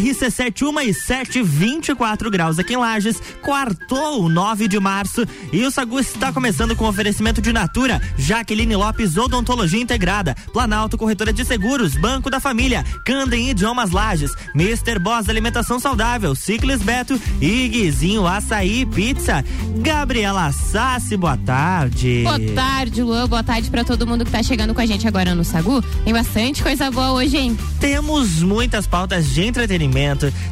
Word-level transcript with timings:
RC7 0.00 0.82
e 0.82 0.94
7, 0.94 1.42
24 1.42 2.30
graus 2.30 2.58
aqui 2.58 2.72
em 2.72 2.76
Lages, 2.76 3.20
quartou 3.42 4.28
9 4.28 4.66
de 4.66 4.80
março 4.80 5.26
e 5.52 5.64
o 5.64 5.70
Sagu 5.70 6.00
está 6.00 6.32
começando 6.32 6.74
com 6.74 6.88
oferecimento 6.88 7.42
de 7.42 7.52
Natura, 7.52 8.00
Jaqueline 8.16 8.74
Lopes 8.74 9.18
Odontologia 9.18 9.80
Integrada, 9.80 10.34
Planalto 10.52 10.96
Corretora 10.96 11.32
de 11.32 11.44
Seguros, 11.44 11.96
Banco 11.96 12.30
da 12.30 12.40
Família, 12.40 12.82
Candem 13.04 13.50
Idiomas 13.50 13.90
Lages, 13.90 14.32
Mr. 14.54 14.98
Boss 14.98 15.28
Alimentação 15.28 15.78
Saudável, 15.78 16.34
Ciclis 16.34 16.80
Beto 16.80 17.20
e 17.40 17.68
Guizinho 17.68 18.26
Açaí 18.26 18.86
Pizza. 18.86 19.44
Gabriela 19.76 20.50
Sassi, 20.52 21.16
boa 21.16 21.36
tarde. 21.36 22.22
Boa 22.22 22.40
tarde, 22.54 23.02
Luan, 23.02 23.28
boa 23.28 23.42
tarde 23.42 23.70
para 23.70 23.84
todo 23.84 24.06
mundo 24.06 24.24
que 24.24 24.30
tá 24.30 24.42
chegando 24.42 24.74
com 24.74 24.80
a 24.80 24.86
gente 24.86 25.06
agora 25.06 25.34
no 25.34 25.44
Sagu. 25.44 25.82
Tem 26.04 26.12
bastante 26.12 26.62
coisa 26.62 26.90
boa 26.90 27.12
hoje, 27.12 27.36
hein? 27.36 27.58
Temos 27.78 28.42
muitas 28.42 28.86
pautas 28.86 29.28
de 29.30 29.42
entretenimento, 29.42 29.89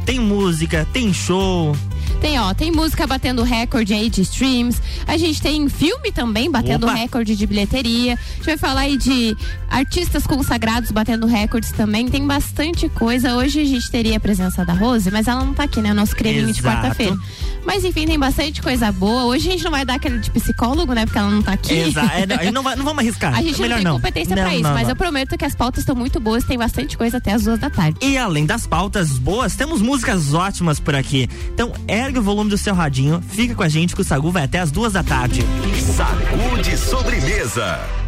tem 0.04 0.18
música, 0.18 0.86
tem 0.92 1.12
show. 1.12 1.74
Tem, 2.20 2.38
ó, 2.38 2.52
tem 2.52 2.72
música 2.72 3.06
batendo 3.06 3.42
recorde 3.42 3.94
aí 3.94 4.10
de 4.10 4.22
streams. 4.22 4.80
A 5.06 5.16
gente 5.16 5.40
tem 5.40 5.68
filme 5.68 6.10
também 6.10 6.50
batendo 6.50 6.84
Opa. 6.84 6.94
recorde 6.94 7.36
de 7.36 7.46
bilheteria. 7.46 8.14
A 8.14 8.34
gente 8.36 8.46
vai 8.46 8.56
falar 8.56 8.80
aí 8.82 8.96
de 8.96 9.36
artistas 9.70 10.26
consagrados 10.26 10.90
batendo 10.90 11.26
recordes 11.26 11.70
também. 11.70 12.08
Tem 12.08 12.26
bastante 12.26 12.88
coisa. 12.88 13.36
Hoje 13.36 13.60
a 13.60 13.64
gente 13.64 13.90
teria 13.90 14.16
a 14.16 14.20
presença 14.20 14.64
da 14.64 14.72
Rose, 14.72 15.10
mas 15.10 15.28
ela 15.28 15.44
não 15.44 15.54
tá 15.54 15.64
aqui, 15.64 15.80
né? 15.80 15.92
O 15.92 15.94
nosso 15.94 16.16
creminho 16.16 16.52
de 16.52 16.62
quarta-feira. 16.62 17.16
Mas 17.64 17.84
enfim, 17.84 18.06
tem 18.06 18.18
bastante 18.18 18.62
coisa 18.62 18.90
boa. 18.90 19.24
Hoje 19.24 19.48
a 19.48 19.52
gente 19.52 19.64
não 19.64 19.70
vai 19.70 19.84
dar 19.84 19.94
aquele 19.94 20.18
de 20.18 20.30
psicólogo, 20.30 20.92
né? 20.94 21.04
Porque 21.04 21.18
ela 21.18 21.30
não 21.30 21.42
tá 21.42 21.52
aqui. 21.52 21.74
Exato. 21.74 22.10
É, 22.14 22.50
não, 22.50 22.62
não, 22.62 22.84
vamos 22.84 22.98
arriscar. 22.98 23.34
A 23.38 23.42
gente 23.42 23.60
Melhor 23.60 23.76
não 23.82 23.92
tem 23.92 23.92
competência 23.92 24.34
não, 24.34 24.42
pra 24.42 24.54
isso, 24.54 24.70
mas 24.70 24.88
eu 24.88 24.96
prometo 24.96 25.36
que 25.36 25.44
as 25.44 25.54
pautas 25.54 25.80
estão 25.80 25.94
muito 25.94 26.18
boas. 26.18 26.44
Tem 26.44 26.56
bastante 26.56 26.96
coisa 26.96 27.18
até 27.18 27.32
as 27.32 27.44
duas 27.44 27.58
da 27.58 27.68
tarde. 27.68 27.98
E 28.00 28.16
além 28.16 28.46
das 28.46 28.66
pautas 28.66 29.18
boas, 29.18 29.54
temos 29.54 29.82
músicas 29.82 30.32
ótimas 30.32 30.80
por 30.80 30.94
aqui. 30.94 31.28
Então 31.52 31.72
ergue 32.08 32.18
o 32.18 32.22
volume 32.22 32.48
do 32.48 32.56
seu 32.56 32.74
radinho, 32.74 33.20
fica 33.20 33.54
com 33.54 33.62
a 33.62 33.68
gente 33.68 33.94
que 33.94 34.00
o 34.00 34.04
Sagu 34.04 34.30
vai 34.30 34.44
até 34.44 34.58
as 34.58 34.70
duas 34.70 34.94
da 34.94 35.02
tarde. 35.02 35.42
Sagu 35.94 36.62
de 36.62 36.76
sobremesa. 36.76 38.07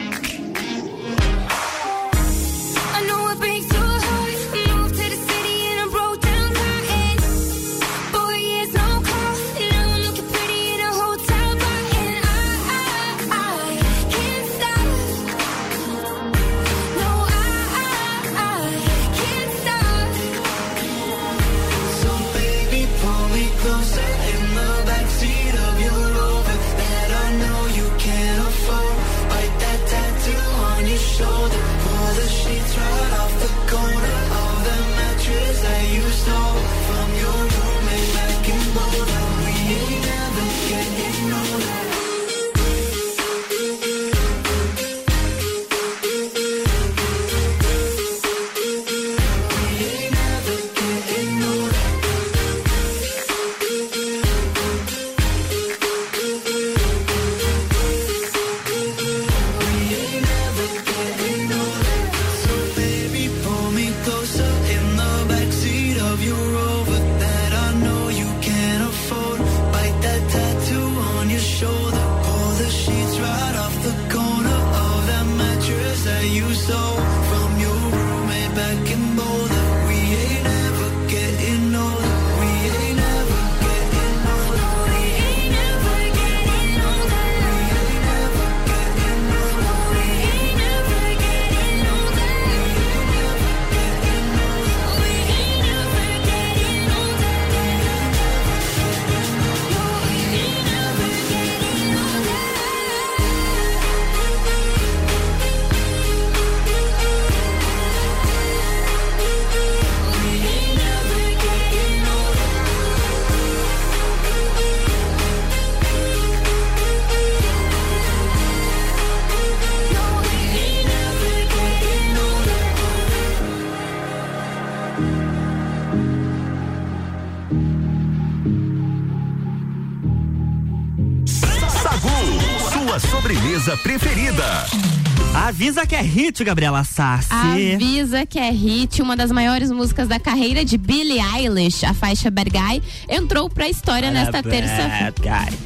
Sobremesa 132.99 133.75
preferida. 133.77 134.90
Avisa 135.33 135.85
que 135.85 135.95
é 135.95 136.01
hit, 136.01 136.43
Gabriela 136.43 136.83
Sassi. 136.83 137.29
Avisa 137.31 138.25
que 138.25 138.37
é 138.37 138.51
hit, 138.51 139.01
uma 139.01 139.15
das 139.15 139.31
maiores 139.31 139.71
músicas 139.71 140.07
da 140.07 140.19
carreira 140.19 140.65
de 140.65 140.77
Billie 140.77 141.19
Eilish, 141.19 141.85
a 141.85 141.93
faixa 141.93 142.29
Bad 142.29 142.49
Guy, 142.49 142.83
entrou 143.07 143.49
pra 143.49 143.69
história 143.69 144.11
nesta 144.11 144.43
terça-feira. 144.43 145.13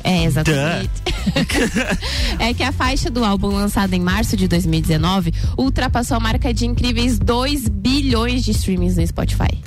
É, 0.03 0.24
exatamente. 0.24 0.91
é 2.39 2.53
que 2.53 2.63
a 2.63 2.72
faixa 2.72 3.10
do 3.10 3.25
álbum 3.25 3.48
lançado 3.48 3.93
em 3.93 4.00
março 4.00 4.38
de 4.38 4.48
2019 4.48 5.34
ultrapassou 5.57 6.17
a 6.17 6.19
marca 6.19 6.53
de 6.53 6.65
incríveis 6.67 7.17
2 7.17 7.67
bilhões 7.67 8.43
de 8.43 8.51
streamings 8.51 8.95
no 8.95 9.07
Spotify. 9.07 9.60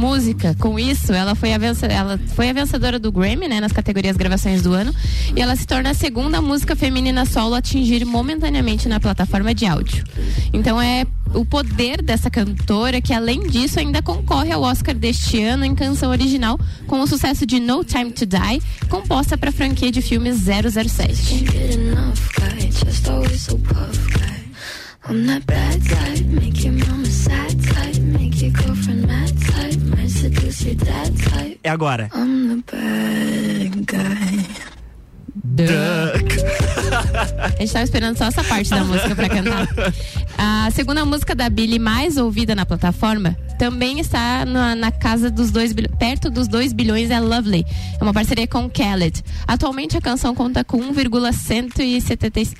Música, 0.00 0.56
com 0.58 0.78
isso, 0.78 1.12
ela 1.12 1.34
foi, 1.34 1.52
a 1.52 1.58
ela 1.90 2.18
foi 2.34 2.48
a 2.48 2.52
vencedora 2.54 2.98
do 2.98 3.12
Grammy, 3.12 3.46
né, 3.46 3.60
nas 3.60 3.70
categorias 3.70 4.16
gravações 4.16 4.62
do 4.62 4.72
ano, 4.72 4.94
e 5.36 5.42
ela 5.42 5.54
se 5.54 5.66
torna 5.66 5.90
a 5.90 5.94
segunda 5.94 6.40
música 6.40 6.74
feminina 6.74 7.26
solo 7.26 7.54
a 7.54 7.58
atingir 7.58 8.02
momentaneamente 8.06 8.88
na 8.88 8.98
plataforma 8.98 9.54
de 9.54 9.66
áudio. 9.66 10.02
Então 10.54 10.80
é 10.80 11.06
o 11.34 11.44
poder 11.44 12.00
dessa 12.00 12.30
cantora 12.30 13.02
que, 13.02 13.12
além 13.12 13.46
disso, 13.46 13.78
ainda 13.78 14.00
concorre 14.00 14.50
ao 14.50 14.62
Oscar 14.62 14.94
deste 14.94 15.42
ano 15.42 15.66
em 15.66 15.74
canção 15.74 16.10
original 16.10 16.58
com 16.86 16.98
o 17.00 17.06
sucesso 17.06 17.44
de 17.44 17.60
No 17.60 17.84
Time 17.84 18.10
to 18.10 18.24
Die, 18.24 18.62
composta 18.88 19.36
para 19.36 19.50
a 19.50 19.52
franquia 19.52 19.92
de 19.92 20.00
filmes 20.00 20.38
007. 20.38 20.80
Can't 20.80 21.52
get 21.52 21.74
enough 21.74 22.18
guy, 22.38 22.70
just 22.70 23.06
always 23.06 23.42
so 23.42 23.58
puff 23.58 24.18
guy. 24.18 24.30
I'm 25.08 25.26
that 25.26 25.44
bad 25.46 25.82
type, 25.82 26.26
make 26.26 26.62
your 26.62 26.72
mama 26.72 27.06
sad 27.06 27.50
type, 27.64 27.98
make 28.00 28.40
your 28.40 28.52
girlfriend 28.52 29.06
mad 29.06 29.32
type, 29.40 29.79
É 31.62 31.70
agora. 31.70 32.10
I'm 32.14 32.62
the 32.66 32.76
bad 32.76 33.84
guy. 33.86 34.46
A 37.42 37.48
gente 37.58 37.72
tava 37.72 37.84
esperando 37.84 38.16
só 38.18 38.24
essa 38.26 38.42
parte 38.44 38.70
da 38.70 38.84
música 38.84 39.14
pra 39.14 39.28
cantar. 39.28 39.68
A 40.36 40.70
segunda 40.72 41.04
música 41.04 41.34
da 41.34 41.48
Billie 41.48 41.78
mais 41.78 42.16
ouvida 42.16 42.54
na 42.54 42.66
plataforma 42.66 43.36
Também 43.60 44.00
está 44.00 44.46
na, 44.46 44.74
na 44.74 44.90
casa 44.90 45.30
dos 45.30 45.50
dois 45.50 45.74
perto 45.98 46.30
dos 46.30 46.48
2 46.48 46.72
bilhões 46.72 47.10
é 47.10 47.20
Lovely. 47.20 47.66
É 48.00 48.02
uma 48.02 48.14
parceria 48.14 48.46
com 48.46 48.70
Khaled. 48.70 49.22
Atualmente 49.46 49.98
a 49.98 50.00
canção 50.00 50.34
conta 50.34 50.64
com 50.64 50.78
1,177. 50.78 52.56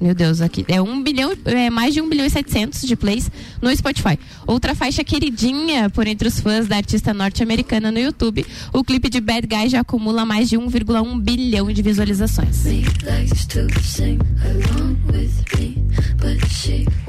Meu 0.00 0.14
Deus, 0.14 0.40
aqui 0.40 0.64
é 0.68 0.80
1 0.80 1.02
bilhão, 1.02 1.32
é 1.44 1.70
mais 1.70 1.92
de 1.92 2.00
1 2.00 2.08
bilhão 2.08 2.24
e 2.24 2.30
700 2.30 2.82
de 2.82 2.94
plays 2.94 3.28
no 3.60 3.74
Spotify. 3.76 4.16
Outra 4.46 4.76
faixa 4.76 5.02
queridinha 5.02 5.90
por 5.90 6.06
entre 6.06 6.28
os 6.28 6.38
fãs 6.38 6.68
da 6.68 6.76
artista 6.76 7.12
norte-americana 7.12 7.90
no 7.90 7.98
YouTube, 7.98 8.46
o 8.72 8.84
clipe 8.84 9.08
de 9.08 9.20
Bad 9.20 9.48
Guy 9.48 9.68
já 9.70 9.80
acumula 9.80 10.24
mais 10.24 10.48
de 10.48 10.56
1,1 10.56 11.20
bilhão 11.20 11.72
de 11.72 11.82
visualizações. 11.82 12.64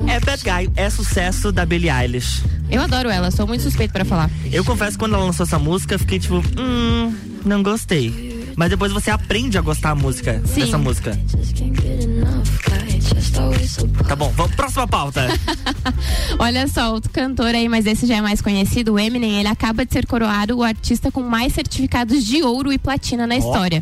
É 0.08 0.20
Bad 0.20 0.44
Guy, 0.44 0.72
é 0.76 0.90
sucesso 0.90 1.52
da 1.52 1.64
Billie 1.64 1.92
Eilish. 1.92 2.44
Eu 2.70 2.82
adoro 2.82 3.10
ela, 3.10 3.30
sou 3.36 3.46
muito 3.46 3.62
suspeito 3.62 3.92
pra 3.92 4.06
falar. 4.06 4.30
Eu 4.52 4.64
confesso 4.64 4.94
que 4.94 5.00
quando 5.00 5.16
ela 5.16 5.26
lançou 5.26 5.46
essa 5.46 5.60
música, 5.60 5.96
eu 5.96 6.00
fiquei 6.00 6.20
tipo, 6.20 6.44
hum, 6.58 7.14
não 7.46 7.62
gostei. 7.62 8.54
Mas 8.56 8.70
depois 8.70 8.92
você 8.92 9.12
aprende 9.12 9.58
a 9.58 9.62
gostar 9.62 9.92
a 9.92 9.96
música, 9.96 10.42
Sim. 10.46 10.62
dessa 10.62 10.78
música. 10.78 11.20
Tá 14.08 14.16
bom, 14.16 14.32
vamos 14.36 14.56
próxima 14.56 14.88
pauta. 14.88 15.28
Olha 16.40 16.68
só, 16.68 16.94
outro 16.94 17.12
cantor 17.12 17.54
aí, 17.54 17.68
mas 17.68 17.86
esse 17.86 18.06
já 18.06 18.16
é 18.16 18.22
mais 18.22 18.42
conhecido, 18.42 18.94
o 18.94 19.00
Eminem, 19.00 19.40
ele 19.40 19.50
acaba 19.50 19.86
de 19.86 19.92
ser 19.92 20.06
coroado 20.06 20.58
o 20.58 20.64
artista 20.64 21.12
com 21.12 21.22
mais 21.22 21.54
certificados 21.54 22.24
de 22.24 22.42
ouro 22.44 22.72
e 22.72 22.78
platina 22.78 23.28
na 23.28 23.36
história. 23.36 23.82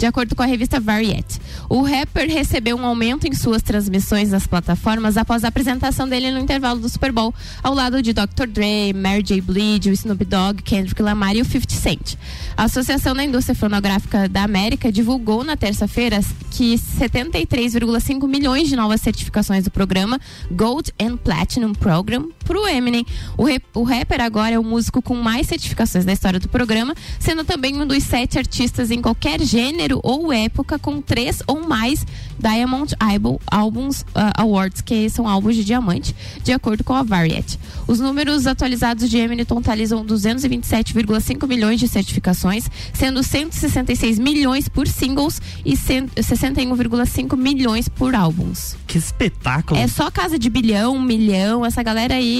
De 0.00 0.06
acordo 0.06 0.34
com 0.34 0.42
a 0.42 0.46
revista 0.46 0.80
Variety. 0.80 1.38
O 1.68 1.82
rapper 1.82 2.26
recebeu 2.26 2.74
um 2.74 2.86
aumento 2.86 3.26
em 3.26 3.34
suas 3.34 3.60
transmissões 3.60 4.30
das 4.30 4.46
plataformas 4.46 5.18
após 5.18 5.44
a 5.44 5.48
apresentação 5.48 6.08
dele 6.08 6.30
no 6.30 6.38
intervalo 6.38 6.80
do 6.80 6.88
Super 6.88 7.12
Bowl, 7.12 7.34
ao 7.62 7.74
lado 7.74 8.00
de 8.00 8.14
Dr. 8.14 8.46
Dre, 8.48 8.94
Mary 8.94 9.22
J. 9.22 9.42
Blige, 9.42 9.90
o 9.90 9.92
Snoop 9.92 10.24
Dogg, 10.24 10.62
Kendrick 10.62 11.02
Lamar 11.02 11.36
e 11.36 11.42
o 11.42 11.44
50 11.44 11.74
Cent. 11.74 12.14
A 12.56 12.64
Associação 12.64 13.14
da 13.14 13.22
Indústria 13.22 13.54
Fonográfica 13.54 14.26
da 14.26 14.42
América 14.42 14.90
divulgou 14.90 15.44
na 15.44 15.54
terça-feira 15.54 16.18
que 16.50 16.76
73,5 16.76 18.26
milhões 18.26 18.70
de 18.70 18.76
novas 18.76 19.02
certificações 19.02 19.64
do 19.64 19.70
programa 19.70 20.18
Gold 20.50 20.94
and 20.98 21.18
Platinum 21.18 21.74
Program 21.74 22.30
para 22.50 22.60
o 22.60 22.66
Eminem. 22.66 23.06
O, 23.38 23.44
rap- 23.44 23.62
o 23.74 23.84
rapper 23.84 24.20
agora 24.20 24.56
é 24.56 24.58
o 24.58 24.64
músico 24.64 25.00
com 25.00 25.14
mais 25.14 25.46
certificações 25.46 26.04
da 26.04 26.12
história 26.12 26.40
do 26.40 26.48
programa, 26.48 26.96
sendo 27.20 27.44
também 27.44 27.80
um 27.80 27.86
dos 27.86 28.02
sete 28.02 28.38
artistas 28.38 28.90
em 28.90 29.00
qualquer 29.00 29.40
gênero 29.40 30.00
ou 30.02 30.32
época 30.32 30.76
com 30.76 31.00
três 31.00 31.44
ou 31.46 31.64
mais 31.68 32.04
Diamond 32.40 32.92
Album, 32.98 33.38
Albums 33.46 34.04
ah, 34.16 34.32
Awards, 34.42 34.80
que 34.80 35.08
são 35.10 35.28
álbuns 35.28 35.54
de 35.54 35.62
diamante, 35.64 36.12
de 36.42 36.50
acordo 36.52 36.82
com 36.82 36.92
a 36.92 37.04
Variety. 37.04 37.56
Os 37.86 38.00
números 38.00 38.48
atualizados 38.48 39.08
de 39.08 39.16
Eminem 39.16 39.44
totalizam 39.44 40.04
227,5 40.04 41.46
milhões 41.46 41.78
de 41.78 41.86
certificações, 41.86 42.68
sendo 42.92 43.22
166 43.22 44.18
milhões 44.18 44.68
por 44.68 44.88
singles 44.88 45.40
e 45.64 45.76
100 45.76 46.00
61,5 46.16 47.36
milhões 47.36 47.88
por 47.88 48.14
álbuns. 48.14 48.74
Que 48.88 48.98
espetáculo. 48.98 49.78
É 49.78 49.86
só 49.86 50.10
casa 50.10 50.38
de 50.38 50.48
bilhão, 50.50 50.98
milhão, 51.00 51.64
essa 51.64 51.82
galera 51.82 52.14
aí 52.14 52.39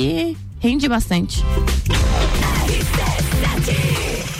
rende 0.62 0.88
bastante. 0.88 1.42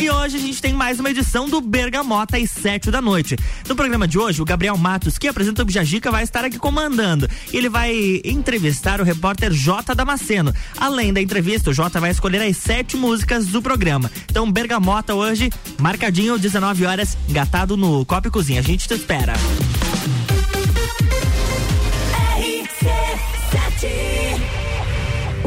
E 0.02 0.10
hoje 0.10 0.36
a 0.36 0.40
gente 0.40 0.60
tem 0.60 0.74
mais 0.74 1.00
uma 1.00 1.12
edição 1.12 1.48
do 1.48 1.62
Bergamota 1.62 2.36
às 2.36 2.50
7 2.50 2.90
da 2.90 3.00
noite. 3.00 3.38
No 3.70 3.76
programa 3.76 4.08
de 4.08 4.18
hoje, 4.18 4.42
o 4.42 4.46
Gabriel 4.46 4.76
Matos, 4.76 5.20
que 5.20 5.28
apresenta 5.28 5.62
o 5.62 5.66
Bijagica, 5.66 6.10
vai 6.10 6.24
estar 6.24 6.44
aqui 6.44 6.58
comandando. 6.58 7.30
Ele 7.54 7.70
vai 7.70 8.20
entrevistar 8.26 9.00
o 9.00 9.04
repórter 9.04 9.52
J 9.52 9.94
Damasceno. 9.94 10.56
Além 10.76 11.14
da 11.14 11.22
entrevista, 11.22 11.70
o 11.70 11.74
J 11.74 12.00
vai 12.00 12.10
escolher 12.10 12.42
as 12.42 12.58
sete 12.58 12.98
músicas 12.98 13.46
do 13.46 13.62
programa. 13.62 14.10
Então, 14.28 14.52
Bergamota 14.52 15.14
hoje, 15.14 15.52
marcadinho, 15.80 16.40
19 16.40 16.84
horas, 16.84 17.16
engatado 17.30 17.78
no 17.78 18.04
Copa 18.04 18.28
e 18.28 18.32
Cozinha. 18.32 18.60
A 18.60 18.64
gente 18.64 18.88
te 18.88 18.96
espera. 18.96 19.34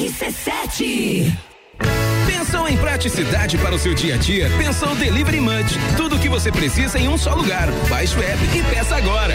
RC7 0.00 1.30
Pensou 2.26 2.66
em 2.66 2.76
praticidade 2.78 3.58
para 3.58 3.74
o 3.74 3.78
seu 3.78 3.92
dia 3.92 4.14
a 4.14 4.16
dia? 4.16 4.50
Pensou 4.56 4.94
Delivery 4.96 5.40
Munch. 5.40 5.78
Tudo 5.94 6.16
o 6.16 6.18
que 6.18 6.28
você 6.28 6.50
precisa 6.50 6.98
em 6.98 7.06
um 7.06 7.18
só 7.18 7.34
lugar. 7.34 7.70
Baixe 7.88 8.16
o 8.16 8.22
app 8.22 8.38
e 8.56 8.62
peça 8.74 8.96
agora. 8.96 9.34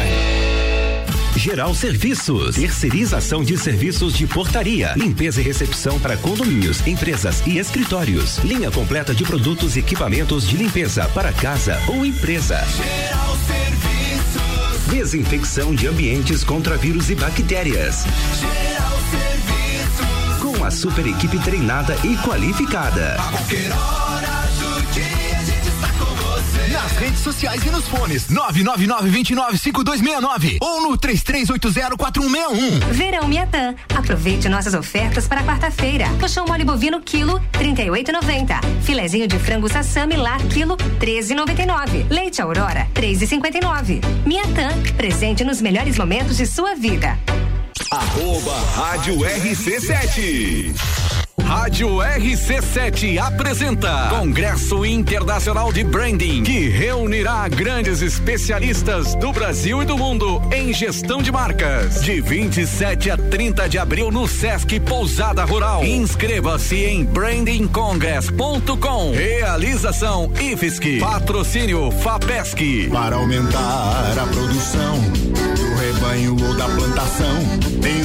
Geral 1.36 1.76
Serviços, 1.76 2.56
terceirização 2.56 3.44
de 3.44 3.56
serviços 3.58 4.14
de 4.14 4.26
portaria, 4.26 4.94
limpeza 4.96 5.40
e 5.40 5.44
recepção 5.44 6.00
para 6.00 6.18
condomínios, 6.18 6.86
empresas 6.88 7.44
e 7.46 7.60
escritórios. 7.60 8.40
Linha 8.40 8.72
completa 8.72 9.14
de 9.14 9.24
produtos 9.24 9.76
e 9.76 9.80
equipamentos 9.80 10.48
de 10.48 10.58
limpeza 10.58 11.08
para 11.10 11.32
casa 11.32 11.80
ou 11.88 12.04
empresa. 12.04 12.66
Geral 12.76 13.38
Serviços. 13.46 14.88
Desinfecção 14.90 15.76
de 15.76 15.88
ambientes 15.88 16.44
contra 16.44 16.76
vírus 16.76 17.12
e 17.12 17.16
bactérias. 17.16 18.06
Geral 18.40 18.95
Serviços. 20.66 20.66
Com 20.66 20.66
a 20.66 20.72
super 20.72 21.06
equipe 21.06 21.38
treinada 21.40 21.96
e 22.04 22.18
qualificada. 22.18 23.16
A 23.20 23.24
qualquer 23.30 23.72
hora 23.72 24.28
do 24.58 24.82
dia 24.94 25.38
a 25.38 25.44
gente 25.44 25.68
está 25.68 25.88
com 25.90 26.06
você. 26.16 26.68
Nas 26.72 26.92
redes 26.94 27.20
sociais 27.20 27.64
e 27.66 27.70
nos 27.70 27.88
fones 27.88 28.26
999-295269 28.28 30.58
ou 30.62 30.82
no 30.82 30.98
33804161. 30.98 32.80
Verão 32.92 33.28
Miatã. 33.28 33.76
Aproveite 33.96 34.50
nossas 34.50 34.74
ofertas 34.74 35.28
para 35.28 35.44
quarta-feira. 35.44 36.08
Colchão 36.20 36.48
mole 36.48 36.64
bovino 36.64 37.00
quilo 37.00 37.40
38,90. 37.54 38.60
Filezinho 38.82 39.28
de 39.28 39.38
frango 39.38 39.70
sassami 39.70 40.16
lá 40.16 40.40
quilo 40.50 40.76
13,99. 40.78 42.08
Leite 42.10 42.42
Aurora 42.42 42.88
3,59. 42.96 44.02
Miatã. 44.26 44.70
Presente 44.98 45.44
nos 45.44 45.62
melhores 45.62 45.96
momentos 45.98 46.38
de 46.38 46.48
sua 46.48 46.74
vida. 46.76 47.20
Arroba 47.96 48.60
Rádio 48.76 49.16
RC7. 49.24 51.25
Rádio 51.46 51.98
RC7 51.98 53.20
apresenta 53.20 54.08
Congresso 54.10 54.84
Internacional 54.84 55.72
de 55.72 55.84
Branding, 55.84 56.42
que 56.44 56.70
reunirá 56.70 57.48
grandes 57.48 58.02
especialistas 58.02 59.14
do 59.16 59.32
Brasil 59.32 59.84
e 59.84 59.86
do 59.86 59.96
mundo 59.96 60.42
em 60.52 60.74
gestão 60.74 61.22
de 61.22 61.32
marcas. 61.32 62.02
De 62.02 62.20
27 62.20 63.12
a 63.12 63.18
30 63.18 63.70
de 63.70 63.78
abril 63.78 64.10
no 64.12 64.28
Sesc 64.28 64.80
Pousada 64.80 65.46
Rural. 65.46 65.86
Inscreva-se 65.86 66.78
em 66.78 67.06
brandingcongress.com. 67.06 69.12
Realização 69.12 70.32
IFSC. 70.40 70.98
Patrocínio 71.00 71.92
FAPESC. 71.92 72.90
Para 72.92 73.18
aumentar 73.18 74.18
a 74.18 74.26
produção 74.28 75.00
do 75.00 75.76
rebanho 75.76 76.36
ou 76.44 76.56
da 76.56 76.66
plantação, 76.66 77.44
tem 77.82 78.05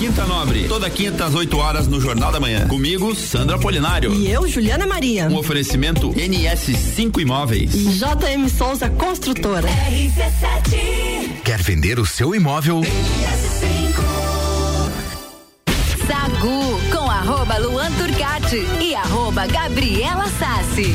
Quinta 0.00 0.24
Nobre, 0.24 0.66
toda 0.66 0.88
quinta 0.88 1.26
às 1.26 1.34
8 1.34 1.58
horas 1.58 1.86
no 1.86 2.00
Jornal 2.00 2.32
da 2.32 2.40
Manhã. 2.40 2.66
Comigo, 2.66 3.14
Sandra 3.14 3.58
Polinário. 3.58 4.14
E 4.14 4.32
eu, 4.32 4.48
Juliana 4.48 4.86
Maria. 4.86 5.26
Um 5.26 5.36
oferecimento 5.36 6.14
NS5 6.14 7.20
Imóveis. 7.20 7.74
E 7.74 7.84
JM 7.98 8.48
Souza 8.48 8.88
Construtora. 8.88 9.68
RC7. 9.68 11.42
Quer 11.44 11.62
vender 11.62 12.00
o 12.00 12.06
seu 12.06 12.34
imóvel? 12.34 12.80
Sagu 16.06 16.80
com 16.90 17.10
arroba 17.10 17.58
Luan 17.58 17.90
E 18.22 18.94
arroba 18.94 19.46
Gabriela 19.46 20.28
Sassi. 20.38 20.92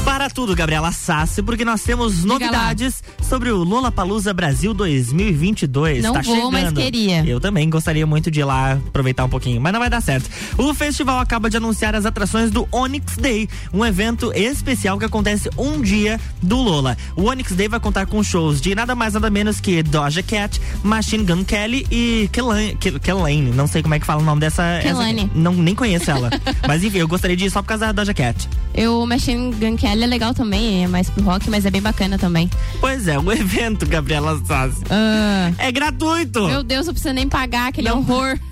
Para 0.06 0.30
tudo, 0.30 0.54
Gabriela 0.54 0.92
Sassi, 0.92 1.42
porque 1.42 1.64
nós 1.64 1.82
temos 1.82 2.22
novidades 2.24 3.02
sobre 3.20 3.50
o 3.50 3.56
Lola 3.64 3.90
Palusa 3.90 4.32
Brasil 4.32 4.72
2022. 4.72 6.02
Não 6.04 6.12
tá 6.12 6.22
vou, 6.22 6.34
chegando. 6.36 6.52
mas 6.52 6.72
queria. 6.72 7.24
Eu 7.26 7.40
também 7.40 7.68
gostaria 7.68 8.06
muito 8.06 8.30
de 8.30 8.38
ir 8.40 8.44
lá 8.44 8.74
aproveitar 8.74 9.24
um 9.24 9.28
pouquinho, 9.28 9.60
mas 9.60 9.72
não 9.72 9.80
vai 9.80 9.90
dar 9.90 10.00
certo. 10.00 10.30
O 10.56 10.72
festival 10.72 11.18
acaba 11.18 11.50
de 11.50 11.56
anunciar 11.56 11.94
as 11.96 12.06
atrações 12.06 12.52
do 12.52 12.68
Onyx 12.72 13.16
Day, 13.16 13.48
um 13.74 13.84
evento 13.84 14.32
especial 14.32 14.96
que 14.96 15.04
acontece 15.04 15.50
um 15.58 15.82
dia 15.82 16.20
do 16.40 16.56
Lola. 16.56 16.96
O 17.16 17.24
Onyx 17.24 17.52
Day 17.52 17.66
vai 17.68 17.80
contar 17.80 18.06
com 18.06 18.22
shows 18.22 18.60
de 18.60 18.74
nada 18.76 18.94
mais 18.94 19.14
nada 19.14 19.28
menos 19.28 19.60
que 19.60 19.82
Doja 19.82 20.22
Cat, 20.22 20.60
Machine 20.84 21.24
Gun 21.24 21.44
Kelly 21.44 21.84
e 21.90 22.30
Kelane, 22.32 22.76
Ke- 22.76 22.98
Kelane. 23.00 23.50
Não 23.50 23.66
sei 23.66 23.82
como 23.82 23.94
é 23.94 23.98
que 24.00 24.06
fala 24.06 24.22
o 24.22 24.24
nome 24.24 24.40
dessa. 24.40 24.62
essa- 24.62 24.88
Kelane. 24.88 25.28
não 25.34 25.52
nem 25.52 25.74
conheço 25.74 26.10
ela. 26.10 26.30
mas 26.66 26.84
enfim, 26.84 26.98
eu 26.98 27.08
gostaria 27.08 27.36
de 27.36 27.46
ir 27.46 27.50
só 27.50 27.60
por 27.60 27.68
causa 27.68 27.86
da 27.86 27.92
Doja 27.92 28.14
Cat. 28.14 28.48
Eu, 28.72 29.02
o 29.02 29.06
Machine 29.06 29.52
Gun 29.52 29.76
Kelly 29.76 29.95
é 30.04 30.06
legal 30.06 30.34
também, 30.34 30.84
é 30.84 30.88
mais 30.88 31.08
pro 31.10 31.22
rock, 31.24 31.48
mas 31.50 31.64
é 31.66 31.70
bem 31.70 31.80
bacana 31.82 32.18
também. 32.18 32.50
Pois 32.80 33.08
é, 33.08 33.18
o 33.18 33.30
evento, 33.32 33.86
Gabriela 33.86 34.40
Sassi. 34.46 34.82
É 35.58 35.70
gratuito. 35.72 36.46
Meu 36.46 36.62
Deus, 36.62 36.86
eu 36.86 36.92
preciso 36.92 37.14
nem 37.14 37.28
pagar 37.28 37.68
aquele 37.68 37.90
horror. 37.90 38.38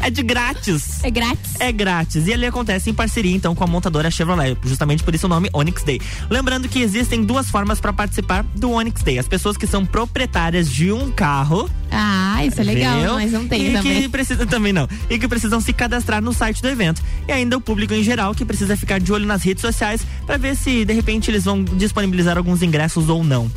É 0.00 0.10
de 0.10 0.22
grátis. 0.22 1.02
É 1.02 1.10
grátis. 1.10 1.54
É 1.58 1.72
grátis. 1.72 2.26
E 2.26 2.30
ele 2.32 2.44
acontece 2.44 2.90
em 2.90 2.94
parceria, 2.94 3.34
então, 3.34 3.54
com 3.54 3.64
a 3.64 3.66
montadora 3.66 4.10
Chevrolet. 4.10 4.54
Justamente 4.62 5.02
por 5.02 5.14
isso 5.14 5.24
o 5.24 5.30
nome 5.30 5.48
Onyx 5.54 5.82
Day. 5.82 5.98
Lembrando 6.28 6.68
que 6.68 6.80
existem 6.80 7.24
duas 7.24 7.48
formas 7.48 7.80
para 7.80 7.90
participar 7.90 8.44
do 8.54 8.70
Onyx 8.70 9.02
Day. 9.02 9.18
As 9.18 9.26
pessoas 9.26 9.56
que 9.56 9.66
são 9.66 9.86
proprietárias 9.86 10.68
de 10.70 10.92
um 10.92 11.10
carro. 11.10 11.70
Ah, 11.90 12.44
isso 12.44 12.60
é 12.60 12.64
legal, 12.64 13.00
viu? 13.00 13.14
mas 13.14 13.32
não 13.32 13.48
tem 13.48 13.68
e 13.68 13.72
também. 13.72 14.02
que 14.02 14.08
precisa 14.10 14.44
também 14.44 14.74
não. 14.74 14.86
E 15.08 15.18
que 15.18 15.26
precisam 15.26 15.58
se 15.60 15.72
cadastrar 15.72 16.20
no 16.20 16.34
site 16.34 16.60
do 16.60 16.68
evento. 16.68 17.00
E 17.26 17.32
ainda 17.32 17.56
o 17.56 17.60
público 17.60 17.94
em 17.94 18.02
geral 18.02 18.34
que 18.34 18.44
precisa 18.44 18.76
ficar 18.76 19.00
de 19.00 19.10
olho 19.10 19.24
nas 19.24 19.42
redes 19.42 19.62
sociais 19.62 20.02
para 20.26 20.33
ver 20.36 20.56
se 20.56 20.84
de 20.84 20.92
repente 20.92 21.30
eles 21.30 21.44
vão 21.44 21.62
disponibilizar 21.64 22.36
alguns 22.36 22.62
ingressos 22.62 23.08
ou 23.08 23.22
não. 23.24 23.50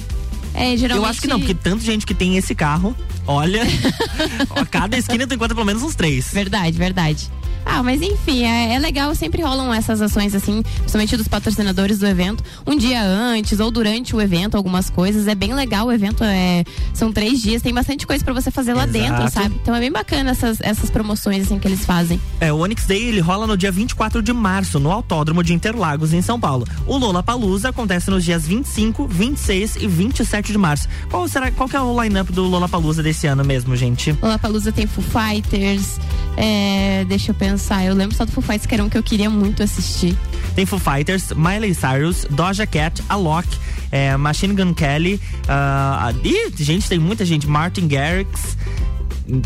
É, 0.58 0.76
geralmente. 0.76 1.06
Eu 1.06 1.06
acho 1.06 1.22
que 1.22 1.28
não, 1.28 1.40
porque 1.40 1.54
tanta 1.54 1.84
gente 1.84 2.06
que 2.06 2.16
tem 2.16 2.36
esse 2.36 2.56
carro. 2.56 2.96
Olha, 3.28 3.62
ó, 4.50 4.66
cada 4.66 4.98
esquina 4.98 5.28
tu 5.28 5.36
encontra 5.36 5.54
pelo 5.54 5.66
menos 5.66 5.84
uns 5.84 5.96
três. 5.96 6.32
Verdade, 6.34 6.78
verdade. 6.78 7.30
Ah, 7.70 7.84
mas 7.84 8.02
enfim, 8.02 8.44
é, 8.44 8.76
é, 8.76 8.80
legal, 8.80 9.14
sempre 9.14 9.42
rolam 9.42 9.74
essas 9.74 10.02
ações 10.02 10.34
assim, 10.34 10.64
principalmente 10.64 11.18
dos 11.18 11.28
patrocinadores 11.28 12.00
do 12.00 12.08
evento, 12.08 12.42
um 12.66 12.78
dia 12.78 13.04
antes 13.04 13.60
ou 13.60 13.70
durante 13.70 14.16
o 14.16 14.22
evento, 14.22 14.56
algumas 14.56 14.90
coisas. 14.90 15.28
É 15.28 15.36
bem 15.36 15.54
legal 15.54 15.88
o 15.88 15.92
evento, 15.92 16.24
é, 16.24 16.64
são 16.94 17.12
três 17.12 17.42
dias, 17.42 17.62
tem 17.62 17.74
bastante 17.74 18.08
coisa 18.08 18.24
para 18.24 18.34
você 18.34 18.50
fazer 18.50 18.74
lá 18.74 18.86
Exato. 18.86 18.98
dentro, 18.98 19.30
sabe? 19.30 19.60
Então 19.62 19.76
é 19.76 19.80
bem 19.82 19.92
bacana 19.92 20.32
essas, 20.32 20.62
essas 20.62 20.90
promoções 20.90 21.46
assim 21.46 21.60
que 21.60 21.68
eles 21.68 21.84
fazem. 21.84 22.20
É, 22.40 22.54
o 22.54 22.60
Onyx 22.60 22.86
Day 22.86 23.04
ele 23.04 23.20
rola 23.20 23.46
no 23.46 23.58
dia 23.58 23.72
24 23.72 24.22
de 24.22 24.32
março, 24.32 24.80
no 24.80 24.90
Autódromo 24.90 25.44
de 25.44 25.54
Interlagos, 25.54 26.14
em 26.14 26.22
São 26.22 26.40
Paulo. 26.40 26.66
O 26.86 26.98
Lola 26.98 27.22
Palusa 27.22 27.70
acontece 27.70 28.10
nos 28.10 28.24
dias 28.24 28.48
25, 28.48 29.08
26 29.08 29.76
e 29.76 29.88
27 29.88 30.47
de 30.52 30.58
março. 30.58 30.88
Qual 31.10 31.28
será, 31.28 31.52
qual 31.52 31.68
que 31.68 31.76
é 31.76 31.82
o 31.82 32.02
line-up 32.02 32.32
do 32.32 32.44
Lola 32.44 32.68
Palusa 32.68 33.02
desse 33.04 33.28
ano 33.28 33.44
mesmo, 33.44 33.76
gente? 33.76 34.18
Lollapalooza 34.22 34.72
tem 34.72 34.88
Foo 34.88 35.04
Fighters, 35.04 36.00
é, 36.36 37.06
deixa 37.08 37.32
eu 37.32 37.36
pensar, 37.36 37.86
eu 37.86 37.94
lembro 37.94 38.16
só 38.16 38.26
do 38.26 38.32
Foo 38.32 38.42
Fighters 38.42 38.66
que 38.66 38.74
era 38.74 38.84
um 38.84 38.90
que 38.90 38.98
eu 38.98 39.04
queria 39.04 39.30
muito 39.30 39.64
assistir. 39.64 40.18
Tem 40.56 40.66
Foo 40.66 40.80
Fighters, 40.80 41.32
Miley 41.34 41.74
Cyrus, 41.74 42.26
Doja 42.30 42.66
Cat, 42.66 43.04
Alok, 43.10 43.48
é, 43.92 44.16
Machine 44.18 44.54
Gun 44.54 44.74
Kelly, 44.74 45.20
uh, 45.44 46.28
ih, 46.28 46.52
gente, 46.58 46.88
tem 46.90 47.00
muita 47.00 47.26
gente, 47.26 47.48
Martin 47.48 47.88
Garrix, 47.88 48.58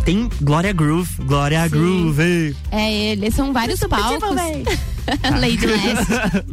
tem 0.05 0.29
Gloria 0.41 0.73
Groove, 0.73 1.09
Gloria 1.25 1.63
Sim. 1.63 1.69
Groove. 1.69 2.55
É, 2.71 3.11
eles 3.11 3.33
são 3.33 3.51
vários 3.51 3.79
palcos. 3.81 4.29
Lady 5.39 5.65
Last. 5.65 6.47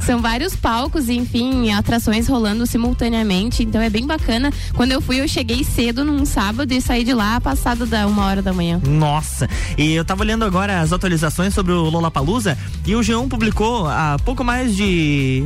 São 0.04 0.20
vários 0.20 0.54
palcos, 0.56 1.08
enfim, 1.08 1.72
atrações 1.72 2.28
rolando 2.28 2.66
simultaneamente. 2.66 3.62
Então 3.62 3.80
é 3.80 3.90
bem 3.90 4.06
bacana. 4.06 4.52
Quando 4.74 4.92
eu 4.92 5.00
fui, 5.00 5.20
eu 5.20 5.28
cheguei 5.28 5.64
cedo 5.64 6.04
num 6.04 6.24
sábado 6.24 6.72
e 6.72 6.80
saí 6.80 7.04
de 7.04 7.12
lá 7.12 7.40
passado 7.40 7.86
da 7.86 8.06
uma 8.06 8.24
hora 8.24 8.42
da 8.42 8.52
manhã. 8.52 8.80
Nossa, 8.86 9.48
e 9.76 9.92
eu 9.92 10.04
tava 10.04 10.22
olhando 10.22 10.44
agora 10.44 10.80
as 10.80 10.92
atualizações 10.92 11.54
sobre 11.54 11.72
o 11.72 11.88
Lollapalooza 11.90 12.56
e 12.86 12.94
o 12.94 13.00
G1 13.00 13.28
publicou 13.28 13.86
há 13.86 14.16
pouco 14.24 14.44
mais 14.44 14.74
de 14.76 15.44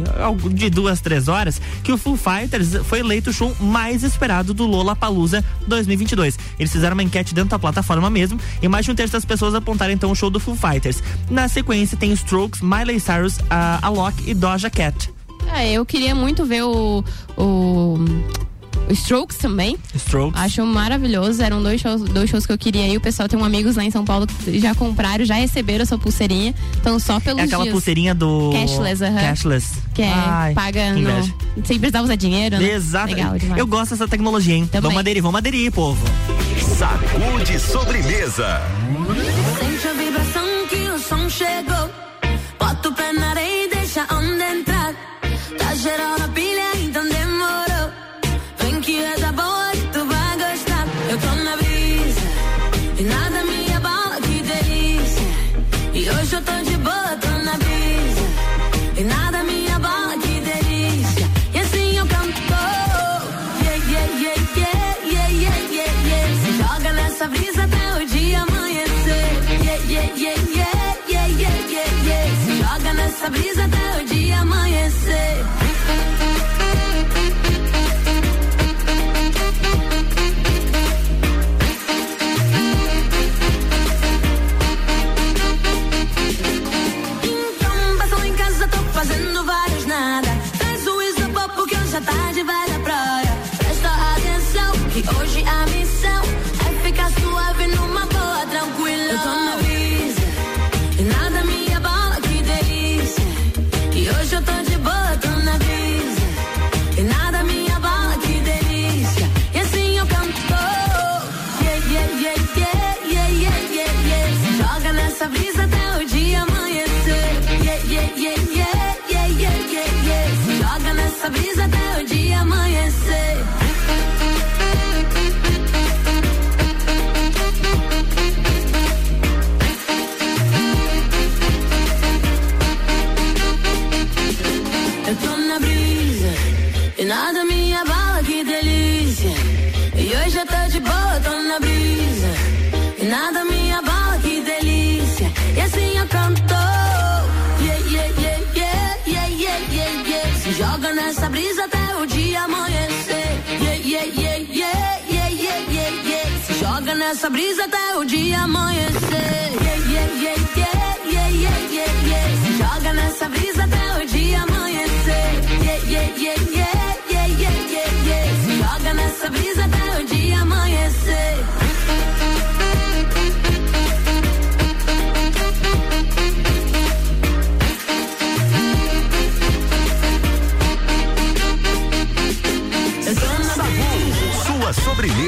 de 0.52 0.70
duas, 0.70 1.00
três 1.00 1.28
horas 1.28 1.60
que 1.82 1.92
o 1.92 1.98
Foo 1.98 2.16
Fighters 2.16 2.74
foi 2.84 3.00
eleito 3.00 3.30
o 3.30 3.32
show 3.32 3.54
mais 3.60 4.02
esperado 4.02 4.54
do 4.54 4.66
Lollapalooza 4.66 5.44
2022. 5.66 6.38
Eles 6.58 6.72
fizeram 6.72 6.94
uma 6.94 7.02
enquete 7.02 7.34
dentro 7.34 7.50
da 7.50 7.58
plataforma 7.58 8.08
mesmo 8.10 8.38
e 8.60 8.68
mais 8.68 8.84
de 8.84 8.90
um 8.90 8.94
terço 8.94 9.12
das 9.12 9.24
pessoas 9.24 9.54
apontaram 9.54 9.92
então 9.92 10.10
o 10.10 10.14
show 10.14 10.30
do 10.30 10.40
Foo 10.40 10.56
Fighters. 10.56 11.02
Na 11.30 11.48
sequência 11.48 11.96
tem 11.96 12.12
Strokes, 12.42 12.60
Miley 12.60 12.98
Cyrus, 12.98 13.38
a 13.48 13.78
Alok 13.86 14.14
e 14.28 14.34
Doja 14.34 14.68
Cat. 14.70 15.10
É, 15.54 15.72
eu 15.72 15.84
queria 15.84 16.14
muito 16.14 16.44
ver 16.44 16.62
o, 16.64 17.04
o 17.36 17.98
o 18.88 18.92
Strokes 18.92 19.36
também. 19.38 19.76
Strokes. 19.94 20.40
Acho 20.40 20.64
maravilhoso. 20.66 21.40
Eram 21.40 21.62
dois 21.62 21.80
shows, 21.80 22.02
dois 22.02 22.28
shows 22.28 22.44
que 22.46 22.52
eu 22.52 22.58
queria 22.58 22.86
ir. 22.88 22.96
O 22.96 23.00
pessoal 23.00 23.28
tem 23.28 23.38
um 23.38 23.44
amigos 23.44 23.76
lá 23.76 23.84
em 23.84 23.90
São 23.92 24.04
Paulo 24.04 24.26
que 24.26 24.58
já 24.58 24.74
compraram, 24.74 25.24
já 25.24 25.34
receberam 25.34 25.84
a 25.84 25.86
sua 25.86 25.98
pulseirinha. 25.98 26.52
Então 26.80 26.98
só 26.98 27.20
pelos 27.20 27.40
É 27.40 27.44
aquela 27.44 27.62
dias. 27.62 27.72
pulseirinha 27.72 28.14
do 28.14 28.50
Cashless, 28.52 29.02
aham. 29.04 29.20
Cashless. 29.20 29.78
Que 29.94 30.02
é, 30.02 30.12
Ai, 30.12 30.54
paga 30.54 30.94
no, 30.94 31.22
sem 31.64 31.78
precisar 31.78 32.02
usar 32.02 32.16
dinheiro, 32.16 32.58
né? 32.58 32.72
Exato. 32.72 33.14
Legal 33.14 33.38
demais. 33.38 33.60
Eu 33.60 33.66
gosto 33.66 33.90
dessa 33.92 34.08
tecnologia, 34.08 34.54
hein? 34.56 34.66
Também. 34.66 34.82
Vamos 34.82 34.98
aderir, 34.98 35.22
vamos 35.22 35.38
aderir, 35.38 35.70
povo. 35.70 36.02
Sacude 36.76 37.58
sobremesa. 37.60 38.60
Sente 39.60 39.88
a 39.88 39.92
vibração 39.92 40.42
que 40.68 40.88
o 40.88 40.98
som 40.98 41.28
chegou. 41.28 42.11
fermarei 43.12 43.68
deixa 43.68 44.06
on 44.10 44.40
entrar. 44.40 44.94
T'agerò 45.58 46.21
nessa 73.22 73.30
brisa 73.30 73.61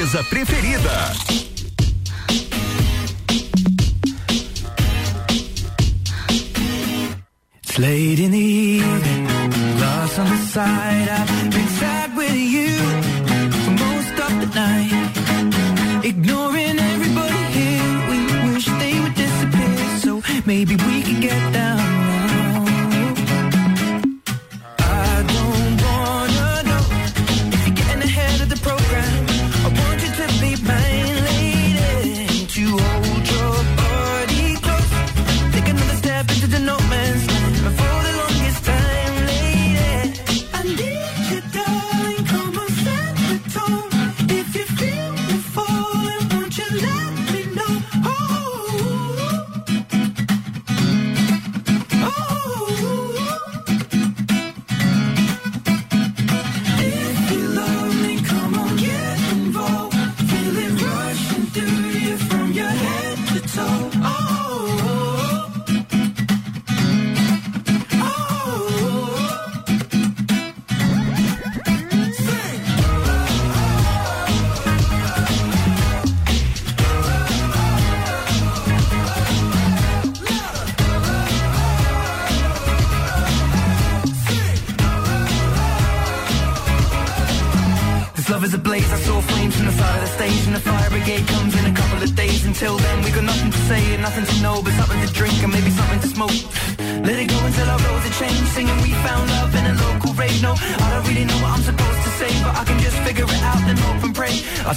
preferida. 0.05 1.13
It's 7.63 7.79
late 7.79 8.19
in 8.19 8.31
the 8.31 8.37
evening, 8.37 9.25
lost 9.79 10.19
on 10.19 10.29
the 10.29 10.37
side. 10.37 11.09
I've 11.09 11.34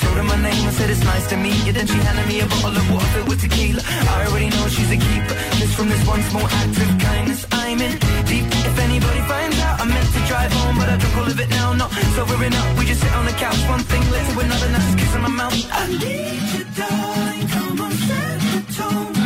told 0.01 0.17
her 0.17 0.23
my 0.23 0.37
name 0.37 0.65
and 0.69 0.75
said 0.75 0.91
it's 0.91 1.05
nice 1.05 1.27
to 1.29 1.37
meet 1.37 1.59
you. 1.67 1.73
Then 1.73 1.87
she 1.87 1.99
handed 2.07 2.27
me 2.29 2.41
a 2.41 2.47
bottle 2.47 2.77
of 2.77 2.87
water 2.91 3.23
with 3.29 3.41
tequila. 3.41 3.83
I 3.85 4.27
already 4.27 4.51
know 4.51 4.67
she's 4.69 4.91
a 4.91 4.97
keeper. 4.97 5.37
Just 5.61 5.75
from 5.77 5.89
this 5.89 6.03
one 6.07 6.23
small 6.31 6.47
act 6.61 6.77
of 6.85 6.91
kindness. 6.99 7.47
I'm 7.53 7.81
in 7.81 7.93
deep. 8.31 8.47
If 8.69 8.77
anybody 8.79 9.21
finds 9.33 9.59
out 9.61 9.81
I 9.81 9.85
meant 9.85 10.09
to 10.17 10.21
drive 10.31 10.53
home 10.53 10.77
But 10.79 10.89
I 10.89 10.97
drunk 10.97 11.17
all 11.17 11.29
of 11.35 11.39
it 11.41 11.51
now. 11.51 11.73
Not 11.73 11.91
sobering 12.17 12.55
up. 12.55 12.79
We 12.79 12.85
just 12.87 13.01
sit 13.03 13.13
on 13.15 13.25
the 13.27 13.37
couch. 13.45 13.61
One 13.69 13.85
thing 13.91 14.03
led 14.11 14.25
to 14.31 14.41
another. 14.41 14.69
Now 14.75 14.79
just 14.87 14.99
kissing 14.99 15.23
my 15.23 15.33
mouth. 15.43 15.59
I 15.73 15.85
need 16.03 16.43
you 16.55 16.65
darling. 16.79 17.49
Come 17.55 17.81
on 17.81 17.93
set 18.07 18.41
the 18.41 18.61
tone 18.77 19.18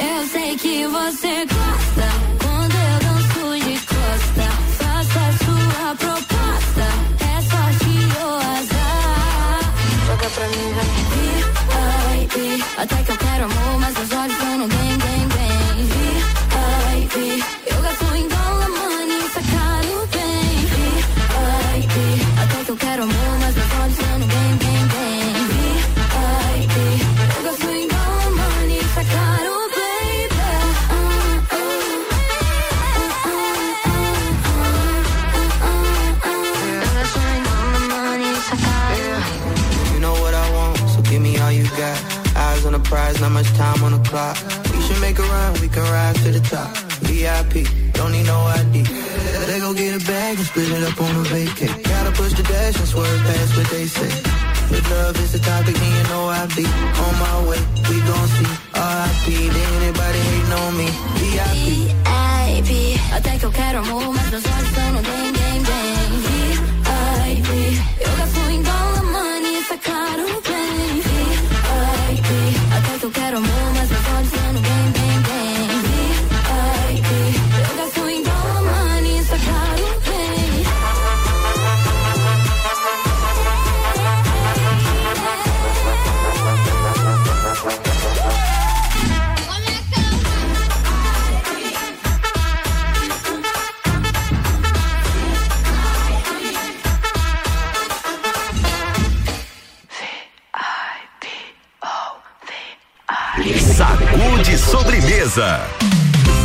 Eu 0.00 0.26
sei 0.26 0.56
que 0.56 0.86
você 0.86 1.46
gosta 1.46 2.06
quando 2.42 2.74
eu 2.74 2.98
danço 3.00 3.64
de 3.64 3.76
costa. 3.80 4.44
Faça 4.78 5.20
a 5.20 5.32
sua 5.44 5.94
proposta, 5.96 6.86
é 7.20 7.40
sorte 7.42 7.94
ou 8.22 8.34
azar. 8.36 9.60
Joga 10.06 10.28
pra 10.30 10.48
mim, 10.48 10.74
vai. 10.74 10.92
Até 12.82 12.96
que 13.02 13.12
eu 13.12 13.16
quero 13.16 13.44
amor, 13.44 13.80
mas 13.80 13.96
meus 13.96 14.12
olhos 14.12 14.32
estão 14.32 14.58
no 14.58 14.68
bem, 14.68 14.81
We 44.12 44.18
should 44.18 45.00
make 45.00 45.18
a 45.18 45.22
run, 45.22 45.54
we 45.62 45.68
can 45.68 45.84
rise 45.84 46.22
to 46.22 46.32
the 46.32 46.40
top. 46.40 46.68
VIP, 47.08 47.64
don't 47.94 48.12
need 48.12 48.26
no 48.26 48.40
ID. 48.60 48.82
They 49.48 49.58
go 49.58 49.72
get 49.72 49.96
a 49.96 50.04
bag 50.04 50.36
and 50.36 50.46
split 50.46 50.68
it 50.68 50.84
up 50.84 51.00
on 51.00 51.16
a 51.16 51.24
vacay. 51.32 51.82
Gotta 51.82 52.12
push 52.12 52.34
the 52.34 52.42
dash 52.42 52.76
and 52.76 52.88
swerve 52.88 53.22
past 53.24 53.56
what 53.56 53.68
they 53.70 53.86
say. 53.86 54.12
If 54.76 54.90
love 54.90 55.16
is 55.18 55.32
the 55.32 55.38
topic, 55.38 55.76
then 55.76 55.92
you 55.96 56.02
know 56.10 56.28
I 56.28 56.44
be 56.54 56.66
on 57.04 57.14
my 57.24 57.36
way. 57.48 57.60
We 57.88 57.96
gon' 58.04 58.28
see 58.36 58.52
RIP, 58.76 59.26
then 59.48 59.70
anybody 59.80 60.20
hating 60.28 60.52
on 60.60 60.76
me. 60.76 60.88
VIP. 61.16 61.96
VIP, 62.52 63.00
até 63.16 63.38
que 63.38 63.46
eu 63.46 63.50
quero 63.50 63.78
amor, 63.78 64.12
mas 64.12 64.28
meus 64.28 64.44
olhos 64.44 64.68
estão 64.68 64.92
no 64.92 65.00
bem, 65.00 65.32
bem, 65.32 65.62
bem. 65.62 66.20
VIP, 66.28 67.80
eu 67.98 68.12
gasto 68.18 68.50
em 68.50 68.62
dólar, 68.62 69.04
money, 69.04 69.64
sacado 69.64 70.42
bem. 70.42 70.51
Sacude 103.36 104.58
sobremesa. 104.58 105.60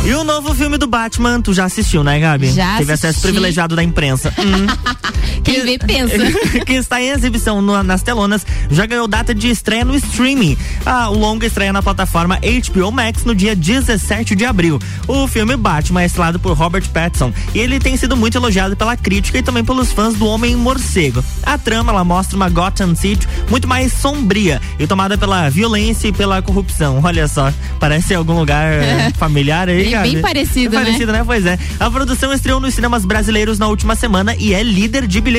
E 0.06 0.14
o 0.14 0.24
novo 0.24 0.54
filme 0.54 0.78
do 0.78 0.86
Batman, 0.86 1.38
tu 1.42 1.52
já 1.52 1.66
assistiu, 1.66 2.02
né, 2.02 2.18
Gabi? 2.18 2.50
Já 2.50 2.78
Teve 2.78 2.92
assisti. 2.92 3.06
acesso 3.08 3.20
privilegiado 3.20 3.76
da 3.76 3.82
imprensa. 3.82 4.32
Hum. 4.38 4.66
Quem 5.48 5.64
vê, 5.64 5.78
pensa. 5.78 6.14
que 6.64 6.72
está 6.74 7.00
em 7.02 7.08
exibição 7.10 7.60
no- 7.62 7.82
nas 7.82 8.02
telonas, 8.02 8.44
já 8.70 8.86
ganhou 8.86 9.06
data 9.08 9.34
de 9.34 9.48
estreia 9.48 9.84
no 9.84 9.94
streaming. 9.96 10.56
Ah, 10.84 11.10
o 11.10 11.14
longa 11.18 11.46
estreia 11.46 11.72
na 11.72 11.82
plataforma 11.82 12.38
HBO 12.38 12.90
Max 12.92 13.24
no 13.24 13.34
dia 13.34 13.54
17 13.56 14.34
de 14.34 14.44
abril. 14.44 14.78
O 15.06 15.26
filme 15.26 15.56
Batman 15.56 16.02
é 16.02 16.06
estrelado 16.06 16.38
por 16.38 16.56
Robert 16.56 16.88
Pattinson 16.90 17.32
e 17.54 17.58
ele 17.58 17.78
tem 17.78 17.96
sido 17.96 18.16
muito 18.16 18.36
elogiado 18.36 18.76
pela 18.76 18.96
crítica 18.96 19.38
e 19.38 19.42
também 19.42 19.64
pelos 19.64 19.92
fãs 19.92 20.14
do 20.14 20.26
Homem 20.26 20.54
Morcego. 20.56 21.24
A 21.42 21.56
trama 21.58 21.92
ela 21.92 22.04
mostra 22.04 22.36
uma 22.36 22.48
Gotham 22.48 22.94
City 22.94 23.26
muito 23.50 23.66
mais 23.66 23.92
sombria 23.92 24.60
e 24.78 24.86
tomada 24.86 25.16
pela 25.16 25.48
violência 25.48 26.08
e 26.08 26.12
pela 26.12 26.40
corrupção. 26.42 27.00
Olha 27.02 27.26
só, 27.28 27.52
parece 27.80 28.14
algum 28.14 28.38
lugar 28.38 28.66
eh, 28.72 29.10
familiar 29.16 29.68
aí, 29.68 29.82
Bem- 29.84 29.90
Gabi? 29.92 30.12
bem 30.12 30.22
parecido, 30.22 30.70
Bem 30.70 30.78
né? 30.80 30.84
parecido, 30.86 31.12
né? 31.12 31.22
Pois 31.24 31.46
é. 31.46 31.58
A 31.80 31.90
produção 31.90 32.32
estreou 32.32 32.60
nos 32.60 32.74
cinemas 32.74 33.04
brasileiros 33.04 33.58
na 33.58 33.66
última 33.68 33.94
semana 33.94 34.34
e 34.38 34.52
é 34.54 34.62
líder 34.62 35.06
de 35.06 35.20
bilheteria. 35.20 35.37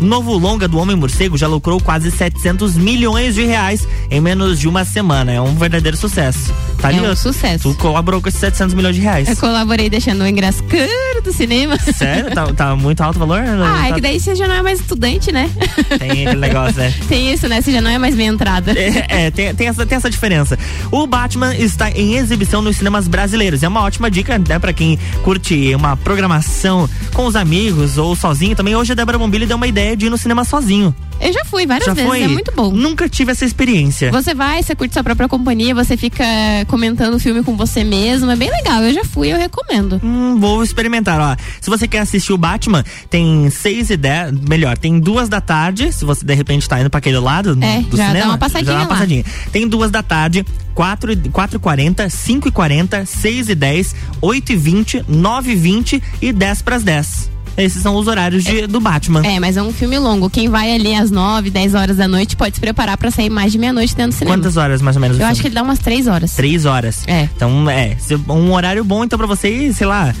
O 0.00 0.04
novo 0.04 0.32
longa 0.36 0.66
do 0.66 0.78
Homem 0.78 0.96
Morcego 0.96 1.36
já 1.36 1.46
lucrou 1.46 1.80
quase 1.80 2.10
700 2.10 2.76
milhões 2.76 3.34
de 3.34 3.44
reais 3.44 3.86
em 4.10 4.20
menos 4.20 4.58
de 4.58 4.68
uma 4.68 4.84
semana. 4.84 5.32
É 5.32 5.40
um 5.40 5.54
verdadeiro 5.54 5.96
sucesso. 5.96 6.52
Tá 6.80 6.88
ali, 6.88 6.98
É 6.98 7.02
um 7.02 7.10
ó, 7.12 7.14
sucesso. 7.14 7.72
Tu 7.72 7.78
colaborou 7.78 8.20
com 8.20 8.28
esses 8.28 8.40
700 8.40 8.74
milhões 8.74 8.94
de 8.94 9.00
reais. 9.02 9.28
Eu 9.28 9.36
colaborei 9.36 9.88
deixando 9.88 10.22
o 10.22 10.26
ingresso 10.26 10.62
caro 10.64 11.22
do 11.24 11.32
cinema. 11.32 11.76
Sério? 11.78 12.34
Tá, 12.34 12.46
tá 12.52 12.76
muito 12.76 13.00
alto 13.00 13.16
o 13.16 13.18
valor? 13.20 13.42
Ah, 13.66 13.86
é 13.86 13.88
Tá- 13.90 13.94
que 13.96 14.00
daí 14.00 14.20
você 14.20 14.34
já 14.34 14.46
não 14.46 14.54
é 14.54 14.62
mais 14.62 14.80
estudante, 14.80 15.32
né? 15.32 15.50
Tem 15.98 16.26
aquele 16.26 16.40
negócio, 16.40 16.76
né? 16.78 16.92
Tem 17.08 17.32
isso, 17.32 17.48
né? 17.48 17.60
Você 17.60 17.72
já 17.72 17.80
não 17.80 17.90
é 17.90 17.98
mais 17.98 18.14
minha 18.14 18.28
entrada. 18.28 18.72
É, 18.78 19.26
é, 19.26 19.30
tem, 19.30 19.54
tem 19.54 19.68
essa, 19.68 19.84
tem 19.86 19.96
essa 19.96 20.10
diferença. 20.10 20.58
O 20.90 21.06
Batman 21.06 21.54
está 21.56 21.90
em 21.90 22.14
exibição 22.16 22.60
nos 22.62 22.76
cinemas 22.76 23.08
brasileiros. 23.08 23.62
É 23.62 23.68
uma 23.68 23.82
ótima 23.82 24.10
dica, 24.10 24.38
né, 24.38 24.58
pra 24.58 24.72
quem 24.72 24.98
curte 25.22 25.74
uma 25.74 25.96
programação 25.96 26.88
com 27.14 27.26
os 27.26 27.36
amigos 27.36 27.98
ou 27.98 28.14
sozinho 28.14 28.54
também. 28.54 28.74
Hoje 28.76 28.92
a 28.92 28.94
Débora 28.94 29.18
Bombilho 29.18 29.46
deu 29.46 29.56
uma 29.56 29.66
ideia 29.66 29.96
de 29.96 30.06
ir 30.06 30.10
no 30.10 30.18
cinema 30.18 30.44
sozinho. 30.44 30.94
Eu 31.20 31.32
já 31.32 31.44
fui 31.44 31.66
várias 31.66 31.86
Já 31.86 31.94
vezes, 31.94 32.08
foi? 32.08 32.22
é 32.22 32.28
muito 32.28 32.52
bom. 32.54 32.70
Nunca 32.70 33.08
tive 33.08 33.32
essa 33.32 33.44
experiência. 33.44 34.10
Você 34.12 34.34
vai, 34.34 34.62
você 34.62 34.74
curte 34.76 34.92
sua 34.92 35.02
própria 35.02 35.28
companhia, 35.28 35.74
você 35.74 35.96
fica 35.96 36.24
comentando 36.68 37.14
o 37.14 37.18
filme 37.18 37.42
com 37.42 37.56
você 37.56 37.82
mesmo. 37.82 38.30
É 38.30 38.36
bem 38.36 38.50
legal. 38.50 38.82
Eu 38.82 38.92
já 38.92 39.04
fui, 39.04 39.32
eu 39.32 39.38
recomendo. 39.38 40.00
Hum, 40.04 40.38
vou 40.38 40.62
experimentar, 40.62 41.18
ó. 41.20 41.36
Se 41.60 41.70
você 41.70 41.88
quer 41.88 42.00
assistir 42.00 42.32
o 42.32 42.38
Batman, 42.38 42.84
tem 43.08 43.48
seis 43.50 43.90
e 43.90 43.96
dez, 43.96 44.30
melhor, 44.32 44.76
tem 44.76 45.00
duas 45.00 45.28
da 45.28 45.40
tarde, 45.40 45.92
se 45.92 46.04
você 46.04 46.24
de 46.24 46.34
repente 46.34 46.68
tá 46.68 46.80
indo 46.80 46.90
pra 46.90 46.98
aquele 46.98 47.18
lado 47.18 47.58
É, 47.62 47.80
do 47.80 47.96
já 47.96 48.04
dá 48.04 48.08
cinema. 48.12 48.30
uma 48.32 48.38
passadinha 48.38 48.64
já 48.66 48.72
dá 48.72 48.78
uma 48.80 48.84
lá. 48.84 48.88
passadinha. 48.90 49.24
Tem 49.50 49.66
duas 49.66 49.90
da 49.90 50.02
tarde, 50.02 50.44
quatro, 50.74 51.12
e- 51.12 51.16
quatro 51.30 51.56
e 51.56 51.60
quarenta, 51.60 52.08
cinco 52.10 52.48
e 52.48 52.50
quarenta, 52.50 53.06
seis 53.06 53.48
e 53.48 53.54
dez, 53.54 53.94
oito 54.20 54.52
e 54.52 54.56
vinte, 54.56 55.02
nove 55.08 55.52
e 55.52 55.56
vinte 55.56 56.02
e 56.20 56.32
dez 56.32 56.60
pras 56.62 56.82
dez. 56.82 57.30
Esses 57.56 57.82
são 57.82 57.94
os 57.96 58.06
horários 58.06 58.44
de- 58.44 58.66
do 58.66 58.80
Batman. 58.80 59.22
É, 59.26 59.40
mas 59.40 59.56
é 59.56 59.62
um 59.62 59.72
filme 59.72 59.98
longo. 59.98 60.28
Quem 60.28 60.48
vai 60.48 60.74
ali 60.74 60.94
às 60.94 61.10
9, 61.10 61.50
10 61.50 61.74
horas 61.74 61.96
da 61.96 62.06
noite 62.06 62.36
pode 62.36 62.54
se 62.56 62.60
preparar 62.60 62.96
pra 62.98 63.10
sair 63.10 63.30
mais 63.30 63.52
de 63.52 63.58
meia-noite 63.58 63.94
dentro 63.96 64.12
do 64.12 64.18
cinema. 64.18 64.36
Quantas 64.36 64.56
horas 64.56 64.82
mais 64.82 64.96
ou 64.96 65.00
menos? 65.00 65.16
Eu 65.16 65.20
filme? 65.20 65.32
acho 65.32 65.40
que 65.40 65.48
ele 65.48 65.54
dá 65.54 65.62
umas 65.62 65.78
3 65.78 66.06
horas. 66.06 66.34
Três 66.34 66.64
horas. 66.66 67.02
É. 67.06 67.28
Então, 67.34 67.68
é, 67.70 67.96
um 68.28 68.52
horário 68.52 68.84
bom 68.84 69.04
então 69.04 69.18
pra 69.18 69.26
você 69.26 69.48
ir, 69.48 69.72
sei 69.74 69.86
lá, 69.86 70.14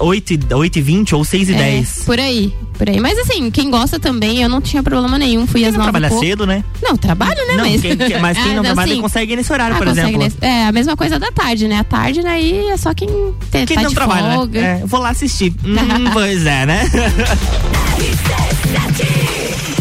oito, 0.00 0.32
e- 0.34 0.54
oito 0.54 0.78
e 0.78 0.82
vinte 0.82 1.14
ou 1.14 1.24
seis 1.24 1.48
e 1.48 1.54
É, 1.54 1.56
dez. 1.56 2.02
por 2.04 2.18
aí, 2.20 2.52
por 2.74 2.88
aí. 2.88 3.00
Mas 3.00 3.18
assim, 3.18 3.50
quem 3.50 3.70
gosta 3.70 3.98
também, 3.98 4.42
eu 4.42 4.48
não 4.48 4.60
tinha 4.60 4.82
problema 4.82 5.18
nenhum. 5.18 5.46
Fui 5.46 5.64
às 5.64 5.72
não 5.72 5.80
9 5.84 5.92
trabalha 5.92 6.18
cedo, 6.20 6.46
né? 6.46 6.62
Não, 6.82 6.96
trabalho, 6.96 7.40
né? 7.46 7.54
Não, 7.56 7.70
mas... 7.70 7.80
quem- 7.80 7.96
quem- 7.96 8.20
mas 8.20 8.36
quem 8.36 8.52
não 8.54 8.60
Ah, 8.60 8.64
trabalha 8.66 8.92
assim, 8.92 9.00
consegue 9.00 9.36
nesse 9.36 9.52
horário, 9.52 9.76
ah, 9.76 9.78
por 9.78 9.88
exemplo. 9.88 10.18
nesse- 10.18 10.36
é, 10.40 10.66
a 10.66 10.72
mesma 10.72 10.96
coisa 10.96 11.18
da 11.18 11.30
tarde, 11.32 11.66
né? 11.68 11.78
A 11.78 11.84
tarde, 11.84 12.22
né? 12.22 12.30
Aí 12.30 12.68
é 12.68 12.76
só 12.76 12.92
quem, 12.92 13.08
tem, 13.50 13.64
Quem 13.66 13.76
tá 13.76 13.82
não 13.82 13.88
de 13.90 13.94
trabalha, 13.94 14.34
folga. 14.34 14.60
né? 14.60 14.80
É, 14.82 14.86
vou 14.86 15.00
lá 15.00 15.10
assistir. 15.10 15.54
Hum, 15.64 16.10
pois 16.12 16.44
é, 16.46 16.66
né? 16.66 16.90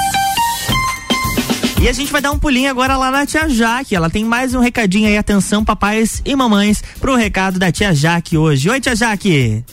E 1.81 1.88
a 1.88 1.93
gente 1.95 2.12
vai 2.12 2.21
dar 2.21 2.31
um 2.31 2.38
pulinho 2.38 2.71
agora 2.71 2.95
lá 2.99 3.11
na 3.11 3.25
tia 3.25 3.49
Jaque. 3.49 3.97
Ela 3.97 4.11
tem 4.11 4.23
mais 4.23 4.55
um 4.55 4.61
recadinho 4.61 5.09
aí, 5.09 5.16
atenção, 5.16 5.64
papais 5.64 6.21
e 6.27 6.37
mamães, 6.37 6.83
pro 7.01 7.16
recado 7.16 7.59
da 7.59 7.73
tia 7.73 7.95
Jaque 7.95 8.37
hoje. 8.37 8.69
Oi, 8.69 8.81
tia 8.81 8.95
Jaque. 8.95 9.64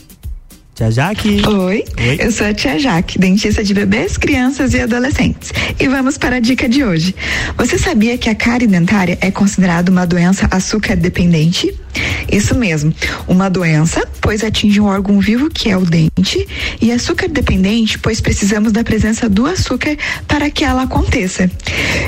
Tia 0.78 0.92
Jaque. 0.92 1.42
Oi, 1.44 1.84
eu 2.20 2.30
sou 2.30 2.46
a 2.46 2.54
tia 2.54 2.78
Jaque, 2.78 3.18
dentista 3.18 3.64
de 3.64 3.74
bebês, 3.74 4.16
crianças 4.16 4.74
e 4.74 4.80
adolescentes. 4.80 5.50
E 5.76 5.88
vamos 5.88 6.16
para 6.16 6.36
a 6.36 6.38
dica 6.38 6.68
de 6.68 6.84
hoje. 6.84 7.16
Você 7.56 7.76
sabia 7.76 8.16
que 8.16 8.30
a 8.30 8.34
cárie 8.36 8.68
dentária 8.68 9.18
é 9.20 9.28
considerada 9.28 9.90
uma 9.90 10.06
doença 10.06 10.46
açúcar 10.52 10.94
dependente? 10.94 11.74
Isso 12.30 12.54
mesmo, 12.54 12.94
uma 13.26 13.48
doença, 13.48 14.06
pois 14.20 14.44
atinge 14.44 14.80
um 14.80 14.84
órgão 14.84 15.18
vivo 15.18 15.48
que 15.48 15.70
é 15.70 15.76
o 15.76 15.84
dente, 15.84 16.46
e 16.80 16.92
açúcar 16.92 17.28
dependente, 17.28 17.98
pois 17.98 18.20
precisamos 18.20 18.70
da 18.70 18.84
presença 18.84 19.28
do 19.28 19.46
açúcar 19.46 19.96
para 20.26 20.50
que 20.50 20.64
ela 20.64 20.82
aconteça. 20.82 21.50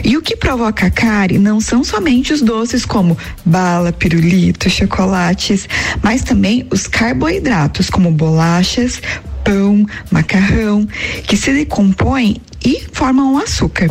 E 0.04 0.16
o 0.16 0.22
que 0.22 0.36
provoca 0.36 0.86
a 0.86 0.90
cárie 0.90 1.38
não 1.38 1.60
são 1.60 1.82
somente 1.82 2.32
os 2.32 2.42
doces 2.42 2.84
como 2.84 3.16
bala, 3.44 3.92
pirulito, 3.92 4.68
chocolates, 4.68 5.68
mas 6.02 6.22
também 6.22 6.66
os 6.70 6.86
carboidratos 6.86 7.88
como 7.88 8.12
bolachas, 8.60 9.00
pão, 9.42 9.86
macarrão, 10.10 10.86
que 11.26 11.36
se 11.36 11.52
decompõem 11.52 12.36
e 12.64 12.82
formam 12.92 13.34
o 13.34 13.38
açúcar. 13.38 13.88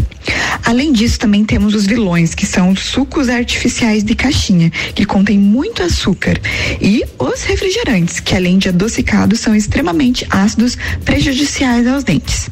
Além 0.65 0.91
disso, 0.91 1.19
também 1.19 1.43
temos 1.43 1.73
os 1.73 1.85
vilões, 1.85 2.35
que 2.35 2.45
são 2.45 2.69
os 2.69 2.79
sucos 2.81 3.29
artificiais 3.29 4.03
de 4.03 4.15
caixinha, 4.15 4.69
que 4.93 5.05
contêm 5.05 5.37
muito 5.37 5.83
açúcar, 5.83 6.39
e 6.81 7.03
os 7.17 7.43
refrigerantes, 7.43 8.19
que 8.19 8.35
além 8.35 8.57
de 8.57 8.69
adocicados, 8.69 9.39
são 9.39 9.55
extremamente 9.55 10.25
ácidos, 10.29 10.77
prejudiciais 11.03 11.87
aos 11.87 12.03
dentes. 12.03 12.49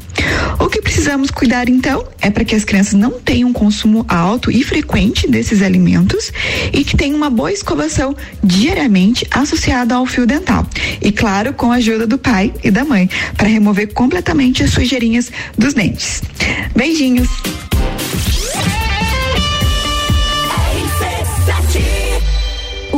O 0.58 0.68
que 0.68 0.82
precisamos 0.82 1.30
cuidar 1.30 1.68
então 1.68 2.06
é 2.20 2.30
para 2.30 2.44
que 2.44 2.54
as 2.54 2.64
crianças 2.64 2.94
não 2.94 3.12
tenham 3.12 3.50
um 3.50 3.52
consumo 3.52 4.04
alto 4.08 4.50
e 4.50 4.64
frequente 4.64 5.28
desses 5.28 5.62
alimentos 5.62 6.32
e 6.72 6.84
que 6.84 6.96
tenham 6.96 7.16
uma 7.16 7.30
boa 7.30 7.52
escovação 7.52 8.16
diariamente 8.42 9.26
associada 9.30 9.94
ao 9.94 10.06
fio 10.06 10.26
dental. 10.26 10.66
E 11.00 11.12
claro, 11.12 11.52
com 11.52 11.70
a 11.70 11.76
ajuda 11.76 12.06
do 12.06 12.18
pai 12.18 12.52
e 12.62 12.70
da 12.70 12.84
mãe, 12.84 13.08
para 13.36 13.48
remover 13.48 13.92
completamente 13.92 14.62
as 14.62 14.70
sujeirinhas 14.70 15.30
dos 15.56 15.74
dentes. 15.74 16.22
Beijinhos! 16.74 17.28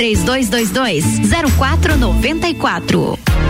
3222 0.00 1.20
0494. 1.58 3.49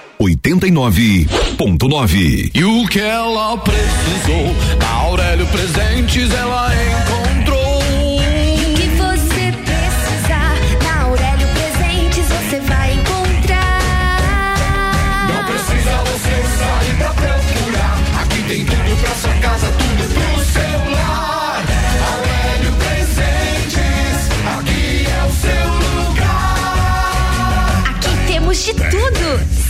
89.9. 0.21 2.51
E 2.53 2.63
o 2.63 2.87
que 2.87 2.99
ela 2.99 3.57
precisou, 3.57 4.55
na 4.79 4.87
Aurélio 4.87 5.47
Presentes 5.47 6.31
ela 6.31 6.69
encontrou. 6.75 7.40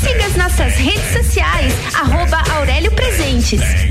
Siga 0.02 0.26
as 0.26 0.36
nossas 0.36 0.74
redes 0.78 1.14
sociais, 1.14 1.74
arroba 1.96 2.42
Aurélio 2.56 2.92
Presentes. 2.92 3.91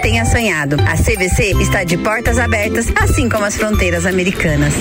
tenha 0.00 0.24
sonhado. 0.24 0.76
A 0.80 0.96
CVC 0.96 1.52
está 1.60 1.84
de 1.84 1.98
portas 1.98 2.38
abertas, 2.38 2.86
assim 2.96 3.28
como 3.28 3.44
as 3.44 3.56
fronteiras 3.56 4.06
americanas. 4.06 4.74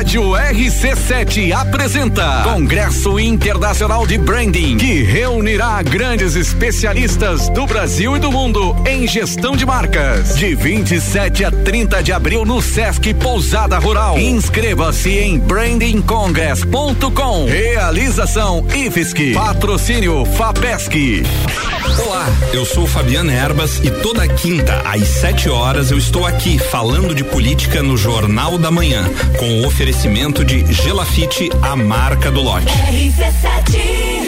Rádio 0.00 0.30
RC7 0.30 1.52
apresenta 1.52 2.40
Congresso 2.42 3.20
Internacional 3.20 4.06
de 4.06 4.16
Branding, 4.16 4.78
que 4.78 5.02
reunirá 5.02 5.82
grandes 5.82 6.36
especialistas 6.36 7.50
do 7.50 7.66
Brasil 7.66 8.16
e 8.16 8.18
do 8.18 8.32
mundo 8.32 8.74
em 8.88 9.06
gestão 9.06 9.54
de 9.54 9.66
marcas. 9.66 10.36
De 10.36 10.54
27 10.54 11.44
a 11.44 11.50
30 11.50 12.02
de 12.02 12.14
abril 12.14 12.46
no 12.46 12.62
Sesc 12.62 13.12
Pousada 13.12 13.78
Rural. 13.78 14.18
Inscreva-se 14.18 15.10
em 15.10 15.38
brandingcongress.com. 15.38 17.44
Realização 17.44 18.66
IFSC. 18.74 19.34
Patrocínio 19.34 20.24
FAPESC. 20.24 21.24
Olá, 22.06 22.26
eu 22.54 22.64
sou 22.64 22.86
Fabiana 22.86 23.32
Erbas 23.32 23.80
e 23.84 23.90
toda 23.90 24.26
quinta 24.26 24.80
às 24.86 25.06
7 25.06 25.50
horas 25.50 25.90
eu 25.90 25.98
estou 25.98 26.24
aqui 26.24 26.58
falando 26.58 27.14
de 27.14 27.22
política 27.22 27.82
no 27.82 27.98
Jornal 27.98 28.56
da 28.56 28.70
Manhã, 28.70 29.04
com 29.38 29.60
o 29.60 29.66
oferecimento 29.66 29.89
Oferecimento 29.90 30.44
de 30.44 30.72
Gelafite, 30.72 31.50
a 31.60 31.74
marca 31.74 32.30
do 32.30 32.40
lote. 32.40 32.66
RC7 32.66 34.19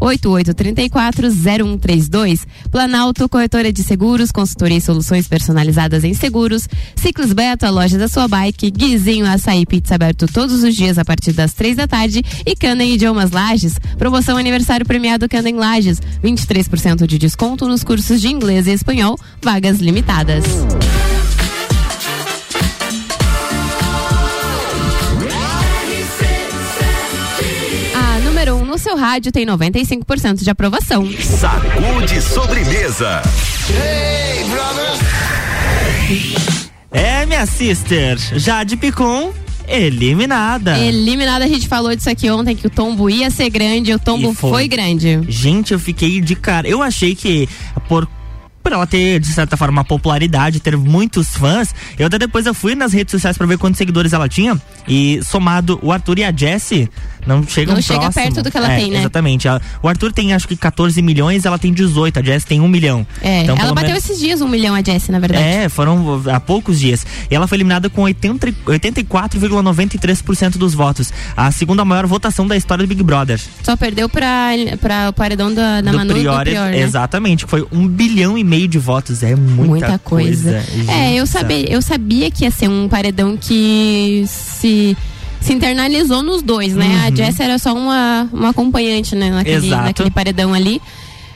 988340132. 0.00 2.40
Planalto, 2.68 3.28
corretora 3.28 3.72
de 3.72 3.84
seguros, 3.84 4.32
consultoria 4.32 4.78
e 4.78 4.80
soluções 4.80 5.28
personalizadas 5.28 6.02
em 6.02 6.14
seguros. 6.14 6.66
Ciclos 7.12 7.34
Beto, 7.34 7.66
a 7.66 7.70
loja 7.70 7.98
da 7.98 8.08
sua 8.08 8.26
bike. 8.26 8.70
Guizinho 8.70 9.26
Açaí 9.26 9.66
Pizza 9.66 9.96
aberto 9.96 10.26
todos 10.26 10.62
os 10.62 10.74
dias 10.74 10.96
a 10.96 11.04
partir 11.04 11.32
das 11.32 11.52
três 11.52 11.76
da 11.76 11.86
tarde. 11.86 12.22
E 12.46 12.56
Candem 12.56 12.94
Idiomas 12.94 13.32
Lages. 13.32 13.78
Promoção 13.98 14.38
aniversário 14.38 14.86
premiado 14.86 15.28
Candem 15.28 15.56
Lages. 15.56 16.00
23% 16.24 17.06
de 17.06 17.18
desconto 17.18 17.68
nos 17.68 17.84
cursos 17.84 18.18
de 18.18 18.28
inglês 18.28 18.66
e 18.66 18.70
espanhol. 18.70 19.18
Vagas 19.42 19.78
limitadas. 19.78 20.42
A 27.94 28.20
número 28.20 28.54
1 28.54 28.58
um 28.58 28.64
no 28.64 28.78
seu 28.78 28.96
rádio 28.96 29.30
tem 29.30 29.44
95% 29.44 30.42
de 30.42 30.48
aprovação. 30.48 31.06
Sacude 31.20 32.22
sobremesa. 32.22 33.20
É, 36.92 37.24
minha 37.26 37.46
sister, 37.46 38.18
Jade 38.38 38.76
Picon, 38.76 39.32
eliminada. 39.66 40.78
Eliminada, 40.78 41.44
a 41.44 41.48
gente 41.48 41.66
falou 41.66 41.94
disso 41.96 42.10
aqui 42.10 42.30
ontem, 42.30 42.54
que 42.54 42.66
o 42.66 42.70
tombo 42.70 43.08
ia 43.08 43.30
ser 43.30 43.48
grande, 43.48 43.92
o 43.94 43.98
tombo 43.98 44.32
E 44.32 44.34
foi. 44.34 44.68
grande. 44.68 45.20
Gente, 45.28 45.72
eu 45.72 45.78
fiquei 45.78 46.20
de 46.20 46.34
cara. 46.36 46.68
Eu 46.68 46.82
achei 46.82 47.14
que 47.14 47.48
por 47.88 48.06
por 48.62 48.72
ela 48.72 48.86
ter, 48.86 49.18
de 49.20 49.26
certa 49.28 49.56
forma, 49.56 49.72
uma 49.80 49.84
popularidade, 49.84 50.60
ter 50.60 50.76
muitos 50.76 51.36
fãs, 51.36 51.74
eu 51.98 52.06
até 52.06 52.18
depois 52.18 52.46
eu 52.46 52.54
fui 52.54 52.74
nas 52.74 52.92
redes 52.92 53.10
sociais 53.10 53.36
pra 53.36 53.46
ver 53.46 53.58
quantos 53.58 53.78
seguidores 53.78 54.12
ela 54.12 54.28
tinha. 54.28 54.60
E 54.86 55.20
somado 55.24 55.78
o 55.82 55.90
Arthur 55.92 56.18
e 56.18 56.24
a 56.24 56.32
Jessie, 56.34 56.88
não 57.26 57.46
chegam 57.46 57.74
Não 57.74 57.82
chega 57.82 58.00
próximo. 58.00 58.24
perto 58.24 58.42
do 58.42 58.50
que 58.50 58.56
ela 58.58 58.72
É, 58.72 58.76
tem, 58.78 58.90
né? 58.90 58.98
Exatamente. 59.00 59.46
O 59.82 59.88
Arthur 59.88 60.12
tem 60.12 60.32
acho 60.32 60.46
que 60.48 60.56
14 60.56 61.00
milhões, 61.02 61.44
ela 61.44 61.58
tem 61.58 61.72
18, 61.72 62.18
a 62.18 62.22
Jessie 62.22 62.48
tem 62.48 62.60
1 62.60 62.68
milhão. 62.68 63.06
É, 63.20 63.42
Então, 63.42 63.56
ela 63.56 63.72
bateu 63.74 63.90
menos- 63.90 64.04
esses 64.04 64.18
dias 64.18 64.40
um 64.40 64.48
milhão 64.48 64.74
a 64.74 64.82
Jessie, 64.82 65.12
na 65.12 65.18
verdade. 65.18 65.42
É, 65.42 65.68
foram 65.68 66.22
há 66.32 66.40
poucos 66.40 66.78
dias. 66.80 67.06
E 67.30 67.34
ela 67.34 67.46
foi 67.46 67.56
eliminada 67.58 67.88
com 67.90 68.02
80 68.02 68.48
e- 68.48 68.54
84,93% 68.66 70.58
dos 70.58 70.74
votos. 70.74 71.12
A 71.36 71.50
segunda 71.50 71.84
maior 71.84 72.06
votação 72.06 72.46
da 72.46 72.56
história 72.56 72.84
do 72.84 72.88
Big 72.88 73.02
Brother. 73.02 73.40
Só 73.62 73.76
perdeu 73.76 74.08
pra, 74.08 74.50
pra 74.80 75.08
o 75.10 75.12
paredão 75.12 75.52
da, 75.52 75.80
da 75.80 75.90
do 75.90 75.96
Manu 75.98 76.14
do 76.14 76.20
Prior, 76.20 76.44
né? 76.44 76.80
Exatamente, 76.80 77.44
que 77.44 77.50
foi 77.50 77.66
um 77.72 77.86
bilhão 77.86 78.36
e 78.36 78.44
meio 78.52 78.68
de 78.68 78.78
votos. 78.78 79.22
É 79.22 79.34
muita, 79.34 79.62
Muita 79.64 79.98
coisa. 79.98 80.62
É, 80.88 81.14
eu 81.14 81.26
sabia, 81.26 81.70
eu 81.72 81.80
sabia 81.80 82.30
que 82.30 82.44
ia 82.44 82.50
ser 82.50 82.68
um 82.68 82.88
paredão 82.88 83.36
que 83.36 84.24
se 84.26 84.96
se 85.40 85.52
internalizou 85.52 86.22
nos 86.22 86.40
dois, 86.40 86.72
né? 86.74 87.02
A 87.04 87.08
Uhum. 87.08 87.16
Jess 87.16 87.40
era 87.40 87.58
só 87.58 87.74
uma, 87.74 88.28
uma 88.32 88.50
acompanhante, 88.50 89.16
né? 89.16 89.28
Naquele, 89.28 89.66
Exato. 89.66 89.82
naquele 89.82 90.10
paredão 90.10 90.54
ali. 90.54 90.80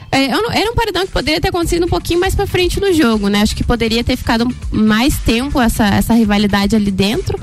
É, 0.09 0.25
era 0.27 0.71
um 0.71 0.75
paredão 0.75 1.05
que 1.05 1.11
poderia 1.11 1.41
ter 1.41 1.49
acontecido 1.49 1.85
um 1.85 1.89
pouquinho 1.89 2.17
mais 2.21 2.33
pra 2.33 2.47
frente 2.47 2.79
no 2.79 2.93
jogo, 2.93 3.27
né? 3.27 3.41
Acho 3.41 3.53
que 3.53 3.65
poderia 3.65 4.01
ter 4.05 4.15
ficado 4.15 4.47
mais 4.71 5.17
tempo 5.17 5.59
essa, 5.59 5.85
essa 5.87 6.13
rivalidade 6.13 6.73
ali 6.75 6.89
dentro. 6.89 7.37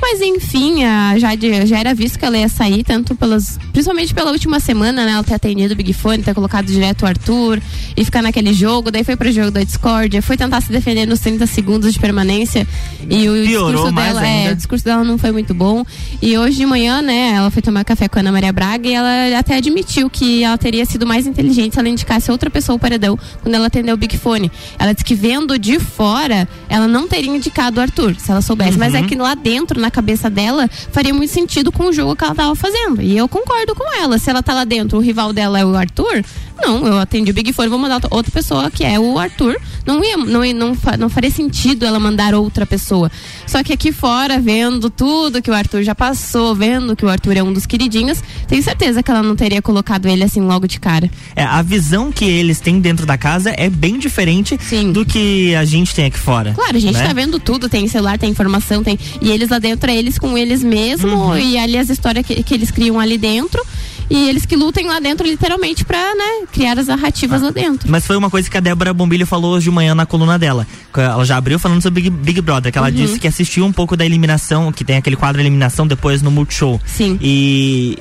Mas 0.00 0.20
enfim, 0.20 0.84
a 0.84 1.18
Jade 1.18 1.66
já 1.66 1.78
era 1.78 1.94
visto 1.94 2.18
que 2.18 2.24
ela 2.24 2.38
ia 2.38 2.48
sair, 2.48 2.84
tanto 2.84 3.14
pelas. 3.16 3.58
Principalmente 3.72 4.14
pela 4.14 4.30
última 4.30 4.60
semana, 4.60 5.04
né? 5.04 5.12
Ela 5.12 5.24
ter 5.24 5.34
atendido 5.34 5.74
o 5.74 5.76
Big 5.76 5.92
Fone, 5.92 6.22
ter 6.22 6.34
colocado 6.34 6.66
direto 6.66 7.02
o 7.02 7.06
Arthur 7.06 7.60
e 7.96 8.04
ficar 8.04 8.22
naquele 8.22 8.52
jogo, 8.52 8.90
daí 8.90 9.02
foi 9.02 9.16
pro 9.16 9.30
jogo 9.32 9.50
da 9.50 9.62
Discord, 9.62 10.20
foi 10.22 10.36
tentar 10.36 10.60
se 10.60 10.70
defender 10.70 11.06
nos 11.06 11.20
30 11.20 11.46
segundos 11.46 11.92
de 11.92 11.98
permanência. 11.98 12.66
E 13.10 13.28
o 13.28 13.44
Piorou 13.44 13.72
discurso 13.72 13.92
dela, 13.92 14.26
é, 14.26 14.52
o 14.52 14.56
discurso 14.56 14.84
dela 14.84 15.04
não 15.04 15.18
foi 15.18 15.32
muito 15.32 15.52
bom. 15.52 15.84
E 16.22 16.38
hoje 16.38 16.56
de 16.56 16.66
manhã, 16.66 17.02
né, 17.02 17.32
ela 17.34 17.50
foi 17.50 17.60
tomar 17.60 17.84
café 17.84 18.08
com 18.08 18.18
a 18.18 18.20
Ana 18.20 18.32
Maria 18.32 18.52
Braga 18.52 18.88
e 18.88 18.94
ela 18.94 19.38
até 19.38 19.56
admitiu 19.56 20.08
que 20.08 20.44
ela 20.44 20.56
teria 20.56 20.84
sido 20.84 21.06
mais 21.06 21.26
inteligente 21.26 21.74
se 21.74 21.78
ela 21.80 21.88
indicasse 21.88 22.30
outra 22.30 22.48
pessoa 22.50 22.76
o 22.76 22.78
paredão 22.78 23.18
quando 23.42 23.54
ela 23.54 23.66
atendeu 23.66 23.94
o 23.94 23.98
Big 23.98 24.16
Fone. 24.16 24.50
Ela 24.78 24.92
disse 24.92 25.04
que 25.04 25.14
vendo 25.14 25.58
de 25.58 25.78
fora, 25.78 26.48
ela 26.68 26.86
não 26.86 27.08
teria 27.08 27.30
indicado 27.30 27.78
o 27.78 27.82
Arthur, 27.82 28.14
se 28.18 28.30
ela 28.30 28.40
soubesse. 28.40 28.78
Mas 28.78 28.94
é 28.94 29.02
que 29.02 29.16
lá 29.16 29.34
dentro, 29.34 29.80
na 29.80 29.87
cabeça 29.90 30.28
dela, 30.28 30.68
faria 30.92 31.12
muito 31.14 31.32
sentido 31.32 31.70
com 31.72 31.84
o 31.84 31.92
jogo 31.92 32.16
que 32.16 32.24
ela 32.24 32.34
tava 32.34 32.54
fazendo. 32.54 33.00
E 33.02 33.16
eu 33.16 33.28
concordo 33.28 33.74
com 33.74 33.84
ela. 33.94 34.18
Se 34.18 34.30
ela 34.30 34.42
tá 34.42 34.54
lá 34.54 34.64
dentro, 34.64 34.98
o 34.98 35.00
rival 35.00 35.32
dela 35.32 35.58
é 35.58 35.64
o 35.64 35.74
Arthur, 35.76 36.24
não, 36.60 36.86
eu 36.86 36.98
atendi 36.98 37.30
o 37.30 37.34
Big 37.34 37.52
Fone, 37.52 37.68
vou 37.68 37.78
mandar 37.78 38.00
outra 38.10 38.32
pessoa 38.32 38.70
que 38.70 38.84
é 38.84 38.98
o 38.98 39.18
Arthur. 39.18 39.56
Não 39.88 40.04
ia, 40.04 40.18
não, 40.18 40.44
ia- 40.44 40.52
não, 40.52 40.76
não 40.98 41.08
faria 41.08 41.30
sentido 41.30 41.86
ela 41.86 41.98
mandar 41.98 42.34
outra 42.34 42.66
pessoa. 42.66 43.10
Só 43.46 43.62
que 43.62 43.72
aqui 43.72 43.90
fora, 43.90 44.38
vendo 44.38 44.90
tudo 44.90 45.40
que 45.40 45.50
o 45.50 45.54
Arthur 45.54 45.82
já 45.82 45.94
passou, 45.94 46.54
vendo 46.54 46.94
que 46.94 47.06
o 47.06 47.08
Arthur 47.08 47.38
é 47.38 47.42
um 47.42 47.50
dos 47.50 47.64
queridinhos, 47.64 48.22
tenho 48.46 48.62
certeza 48.62 49.02
que 49.02 49.10
ela 49.10 49.22
não 49.22 49.34
teria 49.34 49.62
colocado 49.62 50.04
ele 50.06 50.22
assim 50.22 50.42
logo 50.42 50.68
de 50.68 50.78
cara. 50.78 51.10
É, 51.34 51.42
a 51.42 51.62
visão 51.62 52.12
que 52.12 52.26
eles 52.26 52.60
têm 52.60 52.80
dentro 52.80 53.06
da 53.06 53.16
casa 53.16 53.50
é 53.56 53.70
bem 53.70 53.98
diferente 53.98 54.58
do 54.92 55.06
que 55.06 55.54
a 55.54 55.64
gente 55.64 55.94
tem 55.94 56.04
aqui 56.04 56.18
fora. 56.18 56.52
Claro, 56.52 56.76
a 56.76 56.80
gente 56.80 56.92
né? 56.98 57.06
tá 57.06 57.12
vendo 57.14 57.40
tudo, 57.40 57.66
tem 57.66 57.88
celular, 57.88 58.18
tem 58.18 58.28
informação, 58.30 58.82
tem. 58.84 58.98
E 59.22 59.30
eles 59.30 59.48
lá 59.48 59.58
dentro 59.58 59.90
é 59.90 59.96
eles 59.96 60.18
com 60.18 60.36
eles 60.36 60.62
mesmo, 60.62 61.08
Uhum. 61.16 61.38
e 61.38 61.56
ali 61.56 61.78
as 61.78 61.88
histórias 61.88 62.26
que, 62.26 62.42
que 62.42 62.52
eles 62.52 62.70
criam 62.70 63.00
ali 63.00 63.16
dentro. 63.16 63.64
E 64.10 64.28
eles 64.28 64.46
que 64.46 64.56
lutem 64.56 64.86
lá 64.86 65.00
dentro, 65.00 65.26
literalmente, 65.26 65.84
pra, 65.84 66.14
né, 66.14 66.46
criar 66.52 66.78
as 66.78 66.86
narrativas 66.86 67.42
lá 67.42 67.50
dentro. 67.50 67.90
Mas 67.90 68.06
foi 68.06 68.16
uma 68.16 68.30
coisa 68.30 68.48
que 68.50 68.56
a 68.56 68.60
Débora 68.60 68.94
Bombilho 68.94 69.26
falou 69.26 69.54
hoje 69.54 69.64
de 69.64 69.70
manhã 69.70 69.94
na 69.94 70.06
coluna 70.06 70.38
dela. 70.38 70.66
Ela 70.96 71.24
já 71.24 71.36
abriu 71.36 71.58
falando 71.58 71.82
sobre 71.82 72.02
Big, 72.02 72.10
Big 72.10 72.40
Brother, 72.40 72.72
que 72.72 72.78
ela 72.78 72.88
Uhum. 72.88 72.94
disse 72.94 73.18
que 73.18 73.28
assistiu 73.28 73.64
um 73.66 73.72
pouco 73.72 73.96
da 73.96 74.04
eliminação, 74.06 74.72
que 74.72 74.84
tem 74.84 74.96
aquele 74.96 75.16
quadro 75.16 75.40
eliminação 75.42 75.86
depois 75.86 76.22
no 76.22 76.30
Multishow. 76.30 76.80
Sim. 76.86 77.18
E 77.20 77.98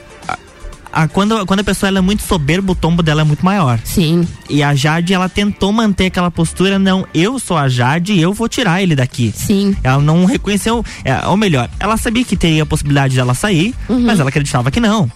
a- 0.91 1.08
quando, 1.08 1.45
quando 1.45 1.60
a 1.60 1.64
pessoa 1.64 1.95
é 1.95 2.01
muito 2.01 2.24
soberba, 2.24 2.72
o 2.72 2.76
tombo 2.76 3.03
dela 3.03 3.22
é 3.22 3.24
muito 3.24 3.45
maior. 3.45 3.78
Sim. 3.84 4.26
E 4.49 4.64
a 4.64 4.74
Jade, 4.74 5.14
ela 5.14 5.30
tentou 5.30 5.72
manter 5.72 6.08
aquela 6.08 6.32
postura, 6.32 6.80
não, 6.80 7.05
eu 7.14 7.38
sou 7.38 7.55
a 7.58 7.68
Jade 7.70 8.14
e 8.14 8.22
eu 8.22 8.34
vou 8.34 8.47
tirar 8.49 8.82
ele 8.82 8.95
daqui. 8.95 9.32
Sim. 9.36 9.76
Ela 9.84 10.01
não 10.01 10.26
reconheceu, 10.26 10.84
é, 11.03 11.28
ou 11.28 11.38
melhor, 11.38 11.70
ela 11.80 11.97
sabia 11.97 12.24
que 12.24 12.36
teria 12.36 12.64
a 12.64 12.66
possibilidade 12.66 13.16
dela 13.16 13.34
sair, 13.36 13.76
Uhum. 13.89 13.99
mas 13.99 14.20
ela 14.20 14.30
acreditava 14.30 14.72
que 14.72 14.80
não. 14.80 15.12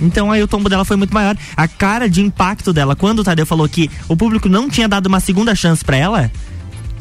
Então 0.00 0.30
aí 0.30 0.42
o 0.42 0.48
tombo 0.48 0.68
dela 0.68 0.84
foi 0.84 0.96
muito 0.96 1.14
maior. 1.14 1.36
A 1.56 1.66
cara 1.66 2.08
de 2.08 2.20
impacto 2.20 2.72
dela, 2.72 2.94
quando 2.94 3.20
o 3.20 3.24
Tadeu 3.24 3.46
falou 3.46 3.68
que 3.68 3.90
o 4.08 4.16
público 4.16 4.48
não 4.48 4.68
tinha 4.68 4.88
dado 4.88 5.06
uma 5.06 5.20
segunda 5.20 5.54
chance 5.54 5.84
pra 5.84 5.96
ela, 5.96 6.30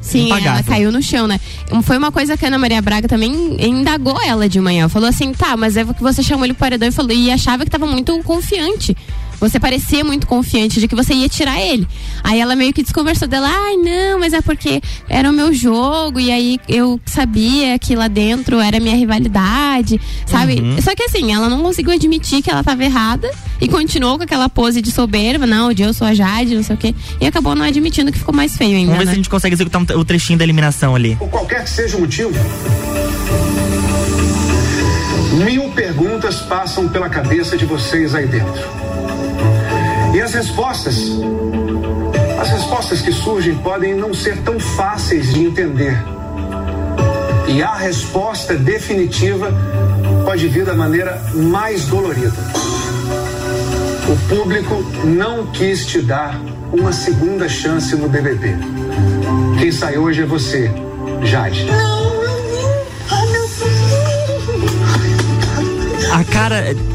Sim, 0.06 0.32
ela 0.32 0.62
caiu 0.62 0.92
no 0.92 1.02
chão, 1.02 1.28
né? 1.28 1.40
Foi 1.82 1.98
uma 1.98 2.12
coisa 2.12 2.38
que 2.38 2.46
a 2.46 2.48
Ana 2.48 2.60
Maria 2.60 2.80
Braga 2.80 3.08
também 3.08 3.58
indagou 3.60 4.22
ela 4.22 4.48
de 4.48 4.62
manhã. 4.62 4.88
Falou 4.88 5.10
assim, 5.10 5.34
tá, 5.34 5.58
mas 5.58 5.76
é 5.76 5.84
que 5.84 6.02
você 6.02 6.22
chamou 6.22 6.46
ele 6.46 6.54
pro 6.54 6.60
paredão 6.60 6.88
e 6.88 6.92
falou, 6.92 7.12
e 7.12 7.32
achava 7.32 7.66
que 7.66 7.72
tava 7.72 7.88
muito 7.88 8.16
confiante. 8.22 8.96
Você 9.40 9.60
parecia 9.60 10.04
muito 10.04 10.26
confiante 10.28 10.80
de 10.80 10.88
que 10.88 10.96
você 10.96 11.14
ia 11.14 11.30
tirar 11.30 11.60
ele. 11.60 11.88
Aí 12.24 12.40
ela 12.40 12.56
meio 12.56 12.74
que 12.74 12.82
desconversou 12.82 13.28
dela, 13.28 13.48
ai 13.50 13.76
não, 13.78 14.20
mas 14.20 14.34
é 14.34 14.42
porque 14.42 14.82
era 15.10 15.30
o 15.30 15.34
meu 15.34 15.54
jogo, 15.54 16.20
e 16.20 16.32
aí 16.32 16.60
eu 16.68 17.00
sabia 17.06 17.78
que 17.78 17.96
lá 17.96 18.08
dentro 18.08 18.60
era 18.60 18.78
a 18.78 18.80
minha 18.80 18.96
rivalidade, 18.96 20.00
sabe? 20.26 20.60
Uhum. 20.62 20.82
Só 20.82 20.96
que 20.96 21.04
assim, 21.04 21.34
ela 21.34 21.50
não 21.50 21.62
conseguiu 21.62 21.94
admitir 21.94 22.42
que 22.42 22.50
ela 22.50 22.64
tava 22.64 22.84
errada 22.84 23.30
e 23.62 23.68
continuou 23.68 24.18
com 24.18 24.24
aquela 24.24 24.50
pose 24.50 24.82
de 24.82 24.92
soberba, 24.92 25.46
não, 25.46 25.74
de 25.74 25.84
eu 25.84 25.94
sou 25.94 26.08
a 26.08 26.14
Jade, 26.14 26.56
não 26.56 26.64
sei 26.64 26.76
o 26.76 26.80
quê. 26.80 26.96
E 27.22 27.26
acabou 27.28 27.56
não 27.56 27.66
admitindo 27.66 28.12
que 28.12 28.18
ficou 28.20 28.34
mais 28.34 28.56
feio 28.58 28.76
ainda. 28.78 28.92
vamos 28.92 29.00
ver 29.00 29.06
né? 29.06 29.12
se 29.12 29.16
a 29.16 29.18
gente 29.18 29.30
consegue 29.30 29.54
executar 29.56 29.82
um- 29.82 30.00
o 30.00 30.06
trechinho 30.06 30.38
da 30.40 30.44
eliminação 30.46 30.96
ali. 30.96 31.16
Por 31.18 31.30
qualquer 31.30 31.64
que 31.64 31.70
seja 31.70 31.98
o 31.98 32.02
motivo, 32.02 32.32
mil 35.44 35.70
perguntas 35.72 36.38
passam 36.42 36.88
pela 36.88 37.10
cabeça 37.10 37.58
de 37.58 37.66
vocês 37.66 38.16
aí 38.16 38.26
dentro. 38.28 38.64
E 40.16 40.22
as 40.22 40.34
respostas, 40.34 40.96
as 42.40 42.50
respostas 42.50 43.02
que 43.02 43.12
surgem 43.12 43.54
podem 43.58 43.94
não 43.94 44.14
ser 44.14 44.38
tão 44.44 44.58
fáceis 44.58 45.34
de 45.34 45.44
entender. 45.44 45.94
E 47.50 47.62
a 47.62 47.76
resposta 47.76 48.56
definitiva 48.56 49.52
pode 50.24 50.48
vir 50.48 50.64
da 50.64 50.74
maneira 50.74 51.22
mais 51.34 51.88
dolorida. 51.88 52.32
O 54.08 54.30
público 54.30 54.76
não 55.04 55.48
quis 55.48 55.86
te 55.86 56.02
dar 56.02 56.40
uma 56.72 56.94
segunda 56.94 57.50
chance 57.50 57.94
no 57.98 58.08
BBB. 58.08 58.56
Quem 59.60 59.70
sai 59.70 59.98
hoje 59.98 60.22
é 60.22 60.26
você, 60.26 60.72
Jade. 61.24 61.68
A 66.10 66.24
cara. 66.24 66.95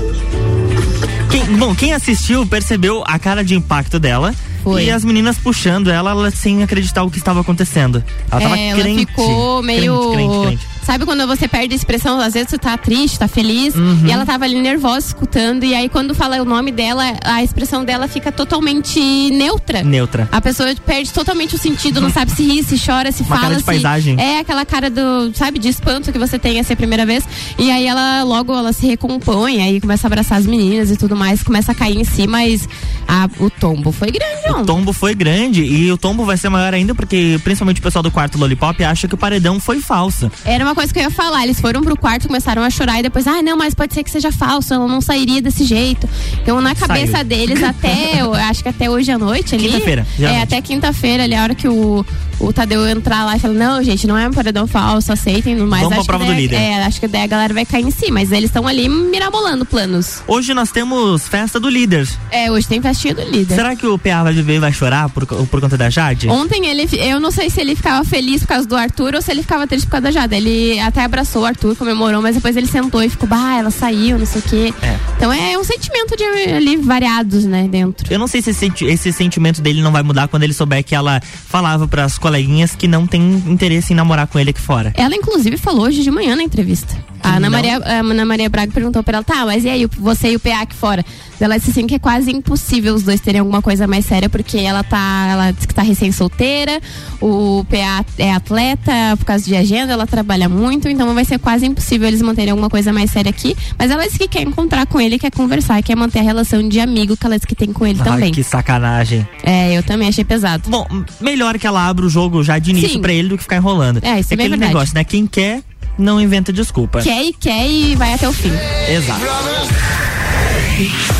Quem, 1.30 1.44
bom, 1.56 1.74
quem 1.74 1.92
assistiu 1.92 2.44
percebeu 2.46 3.02
a 3.06 3.18
cara 3.18 3.44
de 3.44 3.54
impacto 3.54 3.98
dela. 3.98 4.34
Foi. 4.62 4.84
E 4.84 4.90
as 4.90 5.04
meninas 5.04 5.38
puxando 5.38 5.90
ela, 5.90 6.10
ela 6.10 6.30
sem 6.30 6.62
acreditar 6.62 7.02
o 7.02 7.10
que 7.10 7.16
estava 7.18 7.40
acontecendo. 7.40 8.04
Ela 8.30 8.40
tava 8.42 8.58
É, 8.58 8.68
ela 8.70 8.80
crente. 8.82 9.06
ficou 9.06 9.62
meio. 9.62 10.12
Crente, 10.12 10.14
crente, 10.16 10.46
crente. 10.58 10.66
Sabe 10.90 11.04
quando 11.04 11.24
você 11.24 11.46
perde 11.46 11.72
a 11.72 11.76
expressão? 11.76 12.18
Às 12.18 12.34
vezes 12.34 12.50
você 12.50 12.58
tá 12.58 12.76
triste, 12.76 13.16
tá 13.16 13.28
feliz. 13.28 13.76
Uhum. 13.76 14.06
E 14.06 14.10
ela 14.10 14.26
tava 14.26 14.44
ali 14.44 14.60
nervosa 14.60 15.06
escutando. 15.06 15.62
E 15.62 15.72
aí 15.72 15.88
quando 15.88 16.16
fala 16.16 16.42
o 16.42 16.44
nome 16.44 16.72
dela, 16.72 17.04
a 17.22 17.44
expressão 17.44 17.84
dela 17.84 18.08
fica 18.08 18.32
totalmente 18.32 18.98
neutra. 19.30 19.84
Neutra. 19.84 20.28
A 20.32 20.40
pessoa 20.40 20.74
perde 20.84 21.12
totalmente 21.12 21.54
o 21.54 21.58
sentido, 21.58 22.00
não 22.00 22.10
sabe 22.10 22.32
se 22.32 22.42
ri, 22.42 22.64
se 22.64 22.76
chora, 22.84 23.12
se 23.12 23.22
Uma 23.24 23.28
fala. 23.28 23.40
cara 23.42 23.54
de 23.54 23.60
se- 23.60 23.66
paisagem. 23.66 24.20
É 24.20 24.40
aquela 24.40 24.64
cara 24.66 24.90
do, 24.90 25.32
sabe, 25.32 25.60
de 25.60 25.68
espanto 25.68 26.10
que 26.10 26.18
você 26.18 26.40
tem 26.40 26.58
essa 26.58 26.74
primeira 26.74 27.06
vez. 27.06 27.22
E 27.56 27.70
aí 27.70 27.86
ela 27.86 28.24
logo 28.24 28.52
ela 28.52 28.72
se 28.72 28.84
recompõe, 28.88 29.62
aí 29.62 29.80
começa 29.80 30.06
a 30.06 30.08
abraçar 30.08 30.38
as 30.38 30.46
meninas 30.46 30.90
e 30.90 30.96
tudo 30.96 31.14
mais, 31.14 31.40
começa 31.40 31.70
a 31.70 31.74
cair 31.74 31.98
em 32.00 32.04
si, 32.04 32.26
mas 32.26 32.68
a- 33.06 33.28
o 33.38 33.48
tombo 33.48 33.92
foi 33.92 34.10
grande, 34.10 34.42
não. 34.48 34.62
O 34.62 34.66
tombo 34.66 34.92
foi 34.92 35.14
grande 35.14 35.62
e 35.62 35.92
o 35.92 35.96
tombo 35.96 36.24
vai 36.24 36.36
ser 36.36 36.48
maior 36.48 36.74
ainda 36.74 36.96
porque 36.96 37.38
principalmente 37.44 37.78
o 37.78 37.82
pessoal 37.82 38.02
do 38.02 38.10
quarto 38.10 38.36
Lollipop 38.38 38.82
acha 38.82 39.06
que 39.06 39.14
o 39.14 39.18
paredão 39.18 39.60
foi 39.60 39.80
falso. 39.80 40.28
Era 40.44 40.64
uma 40.64 40.74
coisa 40.80 40.92
que 40.94 40.98
eu 40.98 41.02
ia 41.04 41.10
falar. 41.10 41.44
Eles 41.44 41.60
foram 41.60 41.82
pro 41.82 41.96
quarto, 41.96 42.26
começaram 42.26 42.62
a 42.62 42.70
chorar 42.70 42.98
e 43.00 43.02
depois, 43.02 43.26
ai, 43.26 43.42
não, 43.42 43.56
mas 43.56 43.74
pode 43.74 43.92
ser 43.92 44.02
que 44.02 44.10
seja 44.10 44.32
falso, 44.32 44.72
ela 44.72 44.88
não 44.88 45.00
sairia 45.00 45.42
desse 45.42 45.64
jeito. 45.64 46.08
Então, 46.42 46.60
na 46.60 46.74
cabeça 46.74 47.12
Saiu. 47.12 47.24
deles, 47.24 47.62
até, 47.62 48.20
eu 48.22 48.32
acho 48.34 48.62
que 48.62 48.68
até 48.68 48.88
hoje 48.90 49.10
à 49.10 49.18
noite 49.18 49.54
ali. 49.54 49.64
Quinta-feira, 49.68 50.06
É, 50.18 50.40
até 50.42 50.60
quinta-feira 50.62 51.24
ali, 51.24 51.34
a 51.34 51.42
hora 51.42 51.54
que 51.54 51.68
o, 51.68 52.04
o 52.38 52.52
Tadeu 52.52 52.88
entrar 52.88 53.24
lá 53.26 53.36
e 53.36 53.38
falar, 53.38 53.54
não, 53.54 53.82
gente, 53.82 54.06
não 54.06 54.16
é 54.16 54.26
um 54.28 54.32
paredão 54.32 54.66
falso, 54.66 55.12
aceitem, 55.12 55.54
mas 55.56 55.80
Vamos 55.82 55.88
pra 55.88 55.98
acho 55.98 56.06
prova 56.06 56.24
que 56.24 56.30
do 56.30 56.34
daí- 56.34 56.42
líder. 56.42 56.56
É, 56.56 56.84
acho 56.84 56.98
que 57.00 57.06
daí 57.08 57.22
a 57.24 57.26
galera 57.26 57.52
vai 57.52 57.66
cair 57.66 57.84
em 57.86 57.90
si, 57.90 58.10
mas 58.10 58.32
eles 58.32 58.44
estão 58.48 58.66
ali 58.66 58.88
mirabolando 58.88 59.64
planos. 59.66 60.22
Hoje 60.26 60.54
nós 60.54 60.70
temos 60.70 61.28
festa 61.28 61.60
do 61.60 61.68
líder. 61.68 62.08
É, 62.30 62.50
hoje 62.50 62.66
tem 62.66 62.80
festinha 62.80 63.14
do 63.14 63.22
líder. 63.22 63.54
Será 63.54 63.76
que 63.76 63.86
o 63.86 63.98
PA 63.98 64.22
vai 64.22 64.32
viver 64.32 64.56
e 64.56 64.58
vai 64.58 64.72
chorar 64.72 65.08
por, 65.10 65.26
por 65.26 65.60
conta 65.60 65.76
da 65.76 65.90
Jade? 65.90 66.28
Ontem 66.28 66.66
ele, 66.66 66.88
eu 66.92 67.20
não 67.20 67.30
sei 67.30 67.50
se 67.50 67.60
ele 67.60 67.74
ficava 67.76 68.02
feliz 68.04 68.40
por 68.42 68.48
causa 68.48 68.66
do 68.66 68.76
Arthur 68.76 69.14
ou 69.16 69.20
se 69.22 69.30
ele 69.30 69.42
ficava 69.42 69.66
triste 69.66 69.84
por 69.86 69.92
causa 69.92 70.04
da 70.04 70.10
Jada. 70.10 70.36
Ele 70.36 70.69
até 70.78 71.02
abraçou 71.02 71.42
o 71.42 71.44
Arthur, 71.44 71.74
comemorou, 71.76 72.22
mas 72.22 72.34
depois 72.34 72.56
ele 72.56 72.66
sentou 72.66 73.02
e 73.02 73.08
ficou, 73.08 73.28
bah, 73.28 73.56
ela 73.58 73.70
saiu, 73.70 74.18
não 74.18 74.26
sei 74.26 74.40
o 74.40 74.44
quê. 74.44 74.74
É. 74.82 74.96
Então 75.16 75.32
é 75.32 75.58
um 75.58 75.64
sentimento 75.64 76.16
de 76.16 76.22
ali 76.24 76.76
variados, 76.76 77.44
né, 77.44 77.66
dentro. 77.68 78.12
Eu 78.12 78.18
não 78.18 78.26
sei 78.26 78.42
se 78.42 78.50
esse, 78.50 78.72
esse 78.84 79.12
sentimento 79.12 79.60
dele 79.60 79.82
não 79.82 79.92
vai 79.92 80.02
mudar 80.02 80.28
quando 80.28 80.42
ele 80.42 80.52
souber 80.52 80.84
que 80.84 80.94
ela 80.94 81.20
falava 81.20 81.88
pras 81.88 82.18
coleguinhas 82.18 82.74
que 82.74 82.86
não 82.86 83.06
tem 83.06 83.20
interesse 83.46 83.92
em 83.92 83.96
namorar 83.96 84.26
com 84.26 84.38
ele 84.38 84.50
aqui 84.50 84.60
fora. 84.60 84.92
Ela, 84.96 85.14
inclusive, 85.14 85.56
falou 85.56 85.86
hoje 85.86 86.02
de 86.02 86.10
manhã 86.10 86.36
na 86.36 86.42
entrevista. 86.42 87.09
A 87.22 87.36
Ana 87.36 87.40
Não. 87.40 87.50
Maria, 87.50 87.76
a 87.78 88.00
Ana 88.00 88.24
Maria 88.24 88.48
Braga 88.48 88.72
perguntou 88.72 89.02
pra 89.02 89.18
ela, 89.18 89.24
tá, 89.24 89.44
mas 89.46 89.64
e 89.64 89.68
aí, 89.68 89.86
você 89.98 90.32
e 90.32 90.36
o 90.36 90.40
PA 90.40 90.60
aqui 90.62 90.74
fora? 90.74 91.04
Ela 91.38 91.56
disse 91.58 91.70
assim 91.70 91.86
que 91.86 91.94
é 91.94 91.98
quase 91.98 92.30
impossível 92.30 92.94
os 92.94 93.02
dois 93.02 93.20
terem 93.20 93.40
alguma 93.40 93.62
coisa 93.62 93.86
mais 93.86 94.04
séria, 94.04 94.28
porque 94.28 94.58
ela 94.58 94.82
tá, 94.84 95.28
ela 95.30 95.50
disse 95.52 95.66
que 95.66 95.74
tá 95.74 95.82
recém-solteira, 95.82 96.80
o 97.20 97.64
PA 97.68 98.04
é 98.18 98.32
atleta 98.32 98.92
por 99.18 99.24
causa 99.24 99.44
de 99.44 99.56
agenda, 99.56 99.92
ela 99.92 100.06
trabalha 100.06 100.48
muito, 100.48 100.88
então 100.88 101.12
vai 101.14 101.24
ser 101.24 101.38
quase 101.38 101.66
impossível 101.66 102.08
eles 102.08 102.20
manterem 102.20 102.50
alguma 102.50 102.68
coisa 102.68 102.92
mais 102.92 103.10
séria 103.10 103.30
aqui. 103.30 103.56
Mas 103.78 103.90
ela 103.90 104.04
disse 104.06 104.18
que 104.18 104.28
quer 104.28 104.42
encontrar 104.42 104.86
com 104.86 105.00
ele, 105.00 105.18
quer 105.18 105.30
conversar, 105.30 105.82
quer 105.82 105.96
manter 105.96 106.18
a 106.18 106.22
relação 106.22 106.66
de 106.68 106.78
amigo 106.78 107.16
que 107.16 107.24
ela 107.24 107.36
disse 107.36 107.46
que 107.46 107.54
tem 107.54 107.72
com 107.72 107.86
ele 107.86 107.98
Ai, 108.00 108.04
também. 108.04 108.32
que 108.32 108.42
sacanagem. 108.42 109.26
É, 109.42 109.76
eu 109.76 109.82
também 109.82 110.08
achei 110.08 110.24
pesado. 110.24 110.68
Bom, 110.68 110.86
melhor 111.20 111.58
que 111.58 111.66
ela 111.66 111.86
abra 111.88 112.04
o 112.04 112.08
jogo 112.08 112.42
já 112.42 112.58
de 112.58 112.70
início 112.70 112.90
Sim. 112.90 113.00
pra 113.00 113.12
ele 113.12 113.28
do 113.30 113.36
que 113.36 113.42
ficar 113.42 113.56
enrolando. 113.56 114.00
É, 114.02 114.20
isso 114.20 114.32
é 114.34 114.36
bem 114.36 114.46
aquele 114.46 114.58
verdade. 114.60 114.74
negócio, 114.74 114.94
né? 114.94 115.04
Quem 115.04 115.26
quer, 115.26 115.62
não 116.00 116.20
inventa 116.20 116.52
desculpa. 116.52 117.00
Quer 117.02 117.22
e 117.22 117.32
quer 117.32 117.66
e 117.66 117.94
vai 117.94 118.14
até 118.14 118.28
o 118.28 118.32
fim. 118.32 118.52
Exato. 118.88 119.20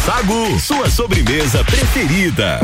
Sagu, 0.05 0.59
sua 0.59 0.91
sobremesa 0.91 1.63
preferida. 1.65 2.61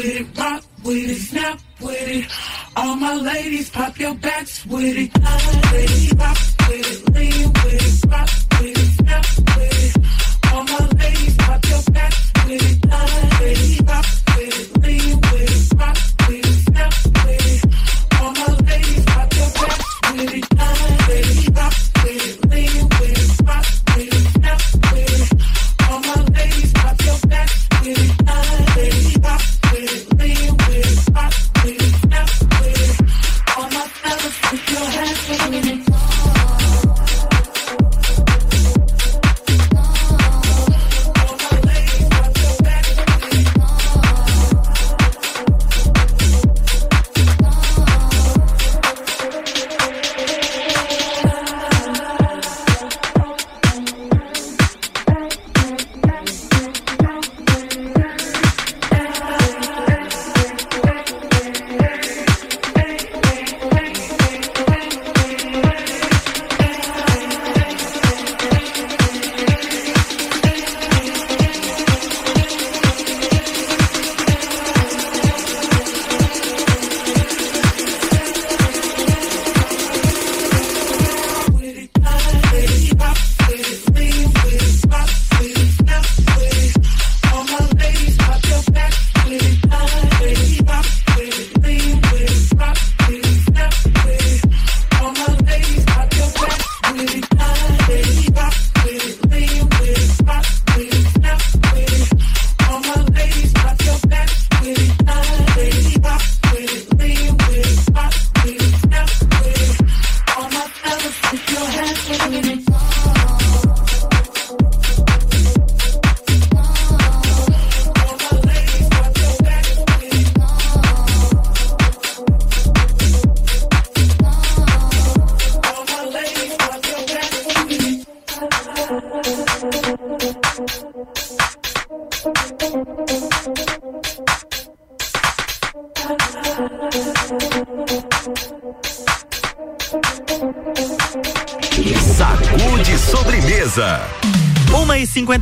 With 0.00 0.16
it, 0.20 0.38
rock 0.38 0.64
with 0.84 1.10
it, 1.10 1.16
snap 1.16 1.60
with 1.80 2.08
it. 2.08 2.24
All 2.76 2.96
my 2.96 3.14
ladies, 3.14 3.70
pop 3.70 3.98
your 3.98 4.14
backs 4.14 4.64
with 4.66 4.96
it. 4.96 5.10
It, 5.14 6.16
drop 6.16 6.36
with 6.68 7.08
it, 7.08 7.14
lean 7.14 7.49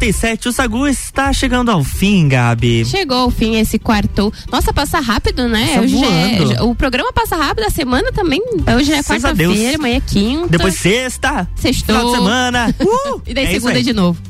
47. 0.09 0.49
O 0.49 0.53
Sagu 0.53 0.87
está 0.87 1.33
chegando 1.33 1.71
ao 1.71 1.85
fim, 1.85 2.29
Gabi. 2.29 2.85
Chegou 2.85 3.19
ao 3.19 3.31
fim 3.31 3.57
esse 3.57 3.79
quarto. 3.79 4.33
Nossa, 4.51 4.73
passa 4.73 5.01
rápido, 5.01 5.49
né? 5.49 5.67
Passa 5.67 5.81
hoje 5.81 5.97
é, 6.05 6.63
o 6.63 6.75
programa 6.75 7.13
passa 7.13 7.37
rápido, 7.37 7.65
a 7.65 7.71
semana 7.71 8.11
também. 8.13 8.43
Hoje 8.77 8.93
é 8.93 9.03
quarta-feira, 9.03 9.77
amanhã 9.77 9.97
é 9.97 10.01
quinta. 10.01 10.49
Depois 10.49 10.75
sexta. 10.75 11.49
Sextou. 11.55 11.95
Final 11.95 12.11
de 12.11 12.17
semana. 12.17 12.75
Uh, 12.81 13.23
e 13.27 13.35
daí 13.35 13.47
é 13.47 13.51
segunda 13.51 13.83
de 13.83 13.93
novo. 13.93 14.28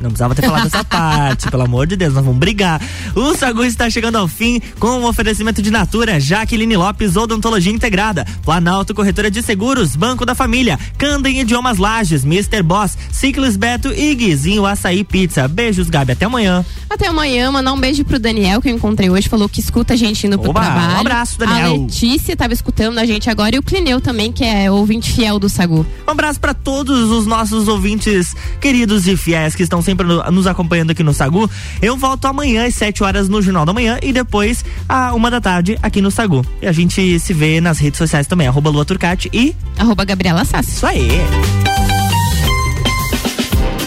Não 0.00 0.10
precisava 0.10 0.34
ter 0.34 0.42
falado 0.42 0.66
essa 0.66 0.84
parte, 0.84 1.50
pelo 1.50 1.62
amor 1.62 1.86
de 1.86 1.96
Deus, 1.96 2.12
nós 2.12 2.24
vamos 2.24 2.38
brigar. 2.38 2.80
O 3.14 3.34
Sagu 3.34 3.64
está 3.64 3.88
chegando 3.88 4.16
ao 4.16 4.28
fim 4.28 4.60
com 4.78 4.88
um 4.88 5.06
oferecimento 5.06 5.62
de 5.62 5.70
Natura, 5.70 6.20
Jaqueline 6.20 6.76
Lopes, 6.76 7.16
Odontologia 7.16 7.72
Integrada, 7.72 8.26
Planalto 8.44 8.94
Corretora 8.94 9.30
de 9.30 9.42
Seguros, 9.42 9.96
Banco 9.96 10.26
da 10.26 10.34
Família, 10.34 10.78
Candem 10.98 11.40
Idiomas 11.40 11.78
Lages, 11.78 12.24
Mr. 12.24 12.62
Boss, 12.62 12.96
Ciclis 13.10 13.56
Beto 13.56 13.92
e 13.92 14.14
Guizinho 14.14 14.66
Açaí 14.66 15.02
Pizza. 15.02 15.48
Beijos, 15.48 15.88
Gabi, 15.88 16.12
até 16.12 16.26
amanhã. 16.26 16.64
Até 16.88 17.08
amanhã, 17.08 17.50
mandar 17.50 17.72
um 17.72 17.80
beijo 17.80 18.04
pro 18.04 18.18
Daniel, 18.18 18.62
que 18.62 18.68
eu 18.68 18.74
encontrei 18.74 19.10
hoje, 19.10 19.28
falou 19.28 19.48
que 19.48 19.60
escuta 19.60 19.94
a 19.94 19.96
gente 19.96 20.26
indo 20.26 20.38
pro 20.38 20.50
Oba, 20.50 20.60
trabalho. 20.60 20.94
um 20.96 21.00
abraço, 21.00 21.38
Daniel. 21.38 21.74
A 21.74 21.76
Letícia 21.78 22.36
tava 22.36 22.52
escutando 22.52 22.98
a 22.98 23.04
gente 23.04 23.28
agora 23.28 23.56
e 23.56 23.58
o 23.58 23.62
Clineu 23.62 24.00
também, 24.00 24.30
que 24.32 24.44
é 24.44 24.70
ouvinte 24.70 25.12
fiel 25.12 25.38
do 25.38 25.48
Sagu. 25.48 25.84
Um 26.06 26.10
abraço 26.10 26.38
para 26.40 26.54
todos 26.54 27.10
os 27.10 27.26
nossos 27.26 27.68
ouvintes 27.68 28.34
queridos 28.60 29.06
e 29.08 29.16
fiéis 29.16 29.54
que 29.54 29.62
estão 29.62 29.82
sempre 29.82 30.06
no- 30.06 30.22
nos 30.30 30.46
acompanhando 30.46 30.90
aqui 30.92 31.02
no 31.02 31.12
Sagu. 31.12 31.50
Eu 31.82 31.96
volto 31.96 32.24
amanhã 32.26 32.66
às 32.66 32.74
7 32.74 33.02
horas 33.02 33.28
no 33.28 33.42
Jornal 33.42 33.66
da 33.66 33.72
Manhã 33.72 33.98
e 34.02 34.12
depois 34.12 34.64
à 34.88 35.12
uma 35.14 35.30
da 35.30 35.40
tarde 35.40 35.76
aqui 35.82 36.00
no 36.00 36.10
Sagu. 36.10 36.46
E 36.62 36.66
a 36.66 36.72
gente 36.72 37.18
se 37.18 37.32
vê 37.34 37.60
nas 37.60 37.78
redes 37.78 37.98
sociais 37.98 38.26
também, 38.26 38.46
arroba 38.46 38.70
Lua 38.70 38.84
Turcati 38.84 39.28
e 39.32 39.54
arroba 39.76 40.04
Gabriela 40.04 40.44
Sassi. 40.44 40.70
Isso 40.70 40.86
aí. 40.86 41.08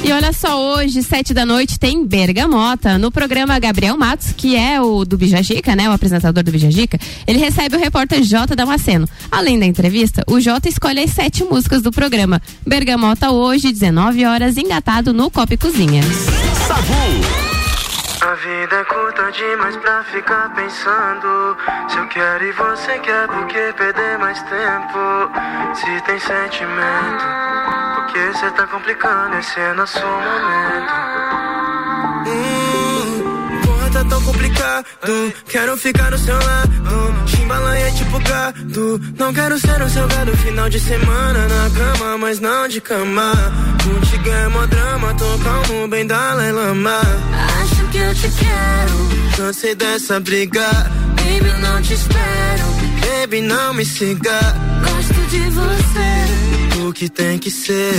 E 0.10 0.12
olha 0.12 0.34
só, 0.34 0.60
hoje, 0.74 1.04
sete 1.04 1.36
da 1.36 1.46
noite, 1.46 1.78
tem 1.78 2.04
Bergamota. 2.04 2.98
No 2.98 3.12
programa 3.12 3.60
Gabriel 3.60 3.96
Matos, 3.96 4.32
que 4.32 4.56
é 4.56 4.82
o 4.82 5.06
do 5.06 5.16
Bijagica, 5.16 5.76
né? 5.76 5.88
O 5.88 5.92
apresentador 5.92 6.44
do 6.44 6.52
Bijagica, 6.52 6.98
ele 7.28 7.38
recebe 7.38 7.76
o 7.76 7.80
repórter 7.80 8.24
Jota 8.24 8.56
Damasceno. 8.56 9.08
Além 9.30 9.60
da 9.60 9.68
entrevista, 9.68 10.24
o 10.26 10.40
Jota 10.40 10.68
escolhe 10.68 11.00
as 11.00 11.12
sete 11.12 11.44
músicas 11.44 11.84
do 11.84 11.92
programa. 11.92 12.42
Bergamota 12.66 13.30
hoje, 13.30 13.72
19 13.72 14.26
horas, 14.26 14.58
engatado 14.58 15.14
no 15.14 15.30
Copa 15.30 15.54
e 15.54 15.58
Cozinha. 15.58 16.02
A 18.22 18.34
vida 18.34 18.76
é 18.78 18.84
curta 18.86 19.32
demais 19.32 19.78
pra 19.78 20.04
ficar 20.04 20.54
pensando 20.54 21.56
Se 21.88 21.98
eu 21.98 22.08
quero 22.08 22.44
e 22.44 22.52
você 22.52 22.98
quer, 23.00 23.28
por 23.28 23.46
que 23.46 23.74
perder 23.78 24.18
mais 24.18 24.42
tempo? 24.42 25.30
Se 25.76 26.02
tem 26.02 26.20
sentimento, 26.20 27.89
que 28.12 28.34
cê 28.40 28.52
tá 28.52 28.66
complicando? 28.68 29.36
Esse 29.38 29.60
é 29.60 29.74
nosso 29.74 30.00
momento. 30.00 30.94
Hum, 32.28 33.62
Porra, 33.66 33.90
tá 33.92 34.04
tão 34.06 34.22
complicado. 34.22 34.86
Quero 35.48 35.78
ficar 35.78 36.12
no 36.12 36.18
seu 36.18 36.36
lado. 36.36 36.70
Chimbalanha 37.28 37.92
tipo 37.92 38.20
gato 38.20 39.02
Não 39.18 39.34
quero 39.34 39.60
ser 39.60 39.82
o 39.82 39.90
seu 39.90 40.08
gado. 40.08 40.36
Final 40.38 40.70
de 40.70 40.80
semana 40.80 41.48
na 41.48 41.70
cama 41.70 42.18
Mas 42.18 42.40
não 42.40 42.68
de 42.68 42.82
cama. 42.82 43.34
Contigo 43.84 44.30
é 44.30 44.48
mó 44.48 44.66
drama. 44.66 45.14
Tô 45.16 45.38
calmo, 45.40 45.88
bem 45.88 46.06
Dalai 46.06 46.52
Lama. 46.52 47.02
Acho 47.62 47.88
que 47.92 47.98
eu 47.98 48.14
te 48.16 48.30
quero. 48.30 49.38
Cansei 49.38 49.76
dessa 49.76 50.20
briga. 50.20 50.68
Baby, 51.16 51.62
não 51.62 51.82
te 51.82 51.94
espero. 51.94 53.20
Baby, 53.22 53.42
não 53.42 53.74
me 53.74 53.86
siga. 53.86 54.40
Gosto 54.84 55.28
de 55.30 55.50
você 55.52 56.49
Que 56.94 57.08
tem 57.08 57.38
que 57.38 57.52
ser. 57.52 57.94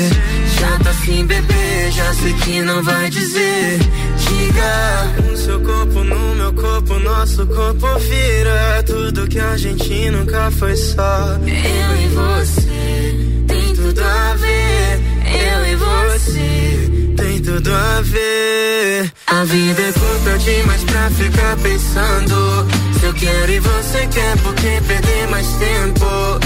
Já 0.58 0.78
tá 0.80 0.90
assim, 0.90 1.24
bebê 1.24 1.90
Já 1.90 2.12
sei 2.12 2.32
que 2.34 2.60
não 2.60 2.82
vai 2.82 3.08
dizer. 3.08 3.78
Diga 4.18 5.36
seu 5.36 5.60
corpo 5.60 6.04
no 6.04 6.34
meu 6.34 6.52
corpo 6.52 6.98
Nosso 6.98 7.46
corpo 7.46 7.86
vira. 7.98 8.82
Tudo 8.84 9.28
que 9.28 9.38
a 9.38 9.56
gente 9.56 10.10
nunca 10.10 10.50
foi 10.50 10.76
só. 10.76 11.38
Eu 11.46 11.96
e 12.02 12.08
você 12.08 13.44
Tem 13.46 13.74
tudo 13.74 14.02
a 14.02 14.34
ver. 14.34 15.00
Eu 15.24 15.66
e 15.66 15.76
você 15.76 17.14
Tem 17.16 17.40
tudo 17.40 17.72
a 17.72 18.00
ver. 18.02 19.12
A 19.28 19.44
vida 19.44 19.82
é 19.82 19.92
curta 19.92 20.38
demais 20.38 20.84
pra 20.84 21.10
ficar 21.10 21.56
pensando. 21.58 22.66
Se 22.98 23.06
eu 23.06 23.14
quero 23.14 23.52
e 23.52 23.60
você 23.60 24.06
quer 24.08 24.36
Por 24.38 24.54
que 24.54 24.80
perder 24.82 25.28
mais 25.28 25.46
tempo 25.54 26.40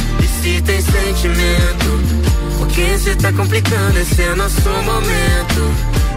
se 0.44 0.60
tem 0.60 0.80
sentimento 0.82 1.88
Por 2.58 2.68
que 2.68 2.98
cê 2.98 3.16
tá 3.16 3.32
complicando 3.32 3.98
Esse 3.98 4.22
é 4.22 4.34
nosso 4.34 4.68
momento 4.68 5.62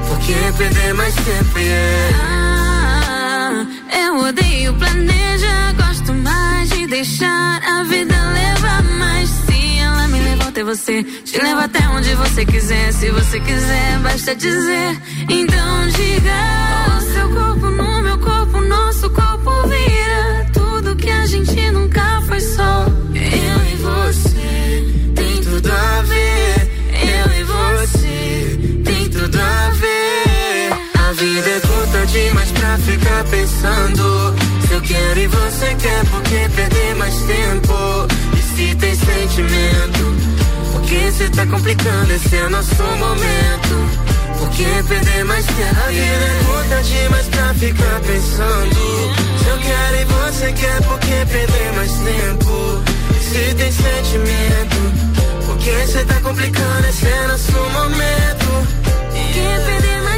Por 0.07 0.19
que 0.19 0.33
perder 0.57 0.93
mais 0.95 1.15
tempo, 1.15 1.59
yeah 1.59 2.17
Ah, 2.29 3.65
eu 4.03 4.17
odeio 4.27 4.73
planejar, 4.73 5.73
gosto 5.77 6.13
mais 6.13 6.69
de 6.69 6.87
deixar 6.87 7.61
a 7.63 7.83
vida 7.83 8.15
levar. 8.33 8.83
Mas 8.99 9.29
se 9.29 9.79
ela 9.79 10.07
me 10.09 10.19
levou 10.19 10.49
até 10.49 10.63
você, 10.63 11.03
te 11.03 11.37
leva 11.41 11.63
até 11.63 11.87
onde 11.89 12.13
você 12.15 12.45
quiser. 12.45 12.91
Se 12.91 13.09
você 13.11 13.39
quiser, 13.39 13.99
basta 13.99 14.35
dizer. 14.35 15.01
Então 15.29 15.87
diga: 15.87 16.97
o 16.97 17.13
seu 17.13 17.29
corpo 17.29 17.67
no 17.67 18.03
meu 18.03 18.17
corpo, 18.19 18.61
nosso 18.61 19.09
corpo 19.09 19.67
vira. 19.69 19.86
Pensando 33.23 34.35
Se 34.67 34.73
eu 34.73 34.81
quero 34.81 35.19
e 35.19 35.27
você 35.27 35.75
quer 35.75 36.05
Por 36.05 36.21
que 36.23 36.49
perder 36.49 36.95
mais 36.95 37.15
tempo? 37.15 38.07
E 38.37 38.41
se 38.41 38.75
tem 38.75 38.95
sentimento? 38.95 40.17
Por 40.71 40.81
que 40.81 41.11
cê 41.11 41.29
tá 41.29 41.45
complicando? 41.45 42.13
Esse 42.13 42.35
é 42.35 42.49
nosso 42.49 42.83
momento. 42.83 44.37
Por 44.37 44.49
que 44.49 44.65
perder 44.87 45.25
mais 45.25 45.45
tempo? 45.45 45.79
A 45.85 45.89
vida 45.89 46.01
é. 46.01 46.43
Curta 46.45 46.83
demais 46.83 47.27
pra 47.27 47.53
ficar 47.55 47.99
pensando 48.01 49.13
Se 49.39 49.49
eu 49.49 49.57
quero 49.57 49.95
e 50.01 50.05
você 50.05 50.51
quer 50.53 50.81
Por 50.83 50.99
que 50.99 51.25
perder 51.25 51.73
mais 51.75 51.91
tempo? 51.91 52.83
Se 53.21 53.55
tem 53.55 53.71
sentimento? 53.71 55.45
Por 55.45 55.57
que 55.57 55.87
cê 55.87 56.05
tá 56.05 56.19
complicando? 56.21 56.87
Esse 56.87 57.07
é 57.07 57.27
nosso 57.27 57.51
momento. 57.51 58.67
Por 58.83 59.27
que 59.33 59.65
perder 59.65 60.01
mais? 60.03 60.16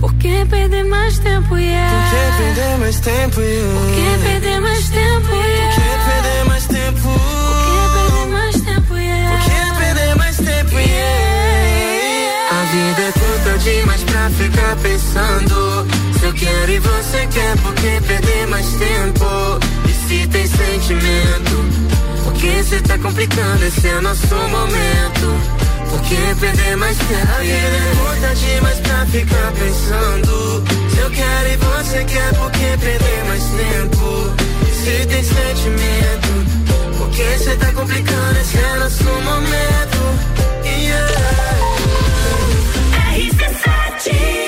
Por 0.00 0.14
que 0.14 0.44
perder 0.46 0.84
mais 0.84 1.18
tempo, 1.18 1.56
yeah? 1.56 1.90
Por 1.90 2.04
que 2.10 2.42
perder 2.42 2.78
mais 2.78 3.00
tempo, 3.00 3.40
yeah? 3.40 3.74
Por 3.74 3.94
que 3.94 4.18
perder 4.24 4.60
mais 4.60 4.88
tempo, 4.88 5.34
yeah? 5.34 5.74
Por 5.74 5.82
que 5.82 5.90
perder 6.08 6.44
mais 6.46 6.66
tempo? 6.66 7.02
Por 7.02 7.58
que 7.64 7.78
perder 7.94 8.26
mais 8.30 8.60
tempo, 8.60 8.94
yeah? 8.96 9.30
Por 9.30 9.40
que 9.44 9.58
perder 9.80 10.14
mais 10.16 10.36
tempo, 10.36 10.78
yeah? 10.78 11.18
A 12.50 12.64
vida 12.72 13.02
é 13.02 13.12
curta 13.12 13.58
demais 13.58 14.02
pra 14.04 14.30
ficar 14.30 14.76
pensando 14.76 15.86
Se 16.18 16.24
eu 16.26 16.32
quero 16.32 16.72
e 16.72 16.78
você 16.78 17.26
quer, 17.26 17.56
por 17.58 17.74
que 17.74 18.00
perder 18.00 18.46
mais 18.46 18.66
tempo? 18.74 19.26
E 19.88 19.92
se 19.92 20.26
tem 20.28 20.46
sentimento? 20.46 21.64
Por 22.24 22.32
que 22.34 22.62
cê 22.62 22.80
tá 22.82 22.98
complicando? 22.98 23.64
Esse 23.64 23.88
é 23.88 24.00
nosso 24.00 24.34
momento 24.34 25.57
por 25.90 26.00
que 26.02 26.34
perder 26.40 26.76
mais 26.76 26.96
tempo? 26.96 27.32
é 27.40 27.94
muita 27.94 28.34
demais 28.34 28.80
pra 28.80 29.06
ficar 29.06 29.52
pensando. 29.52 30.64
Se 30.90 30.98
eu 30.98 31.10
quero 31.10 31.48
e 31.48 31.56
você 31.56 32.04
quer, 32.04 32.34
por 32.34 32.50
que 32.50 32.76
perder 32.78 33.24
mais 33.26 33.44
tempo? 33.44 34.34
Se 34.72 35.06
tem 35.06 35.22
sentimento, 35.22 36.28
por 36.98 37.08
que 37.10 37.38
cê 37.38 37.56
tá 37.56 37.72
complicando 37.72 38.38
esse 38.38 38.58
é 38.58 38.76
nosso 38.76 39.04
momento? 39.04 39.98
Yeah. 40.64 41.08
RC7 43.16 44.47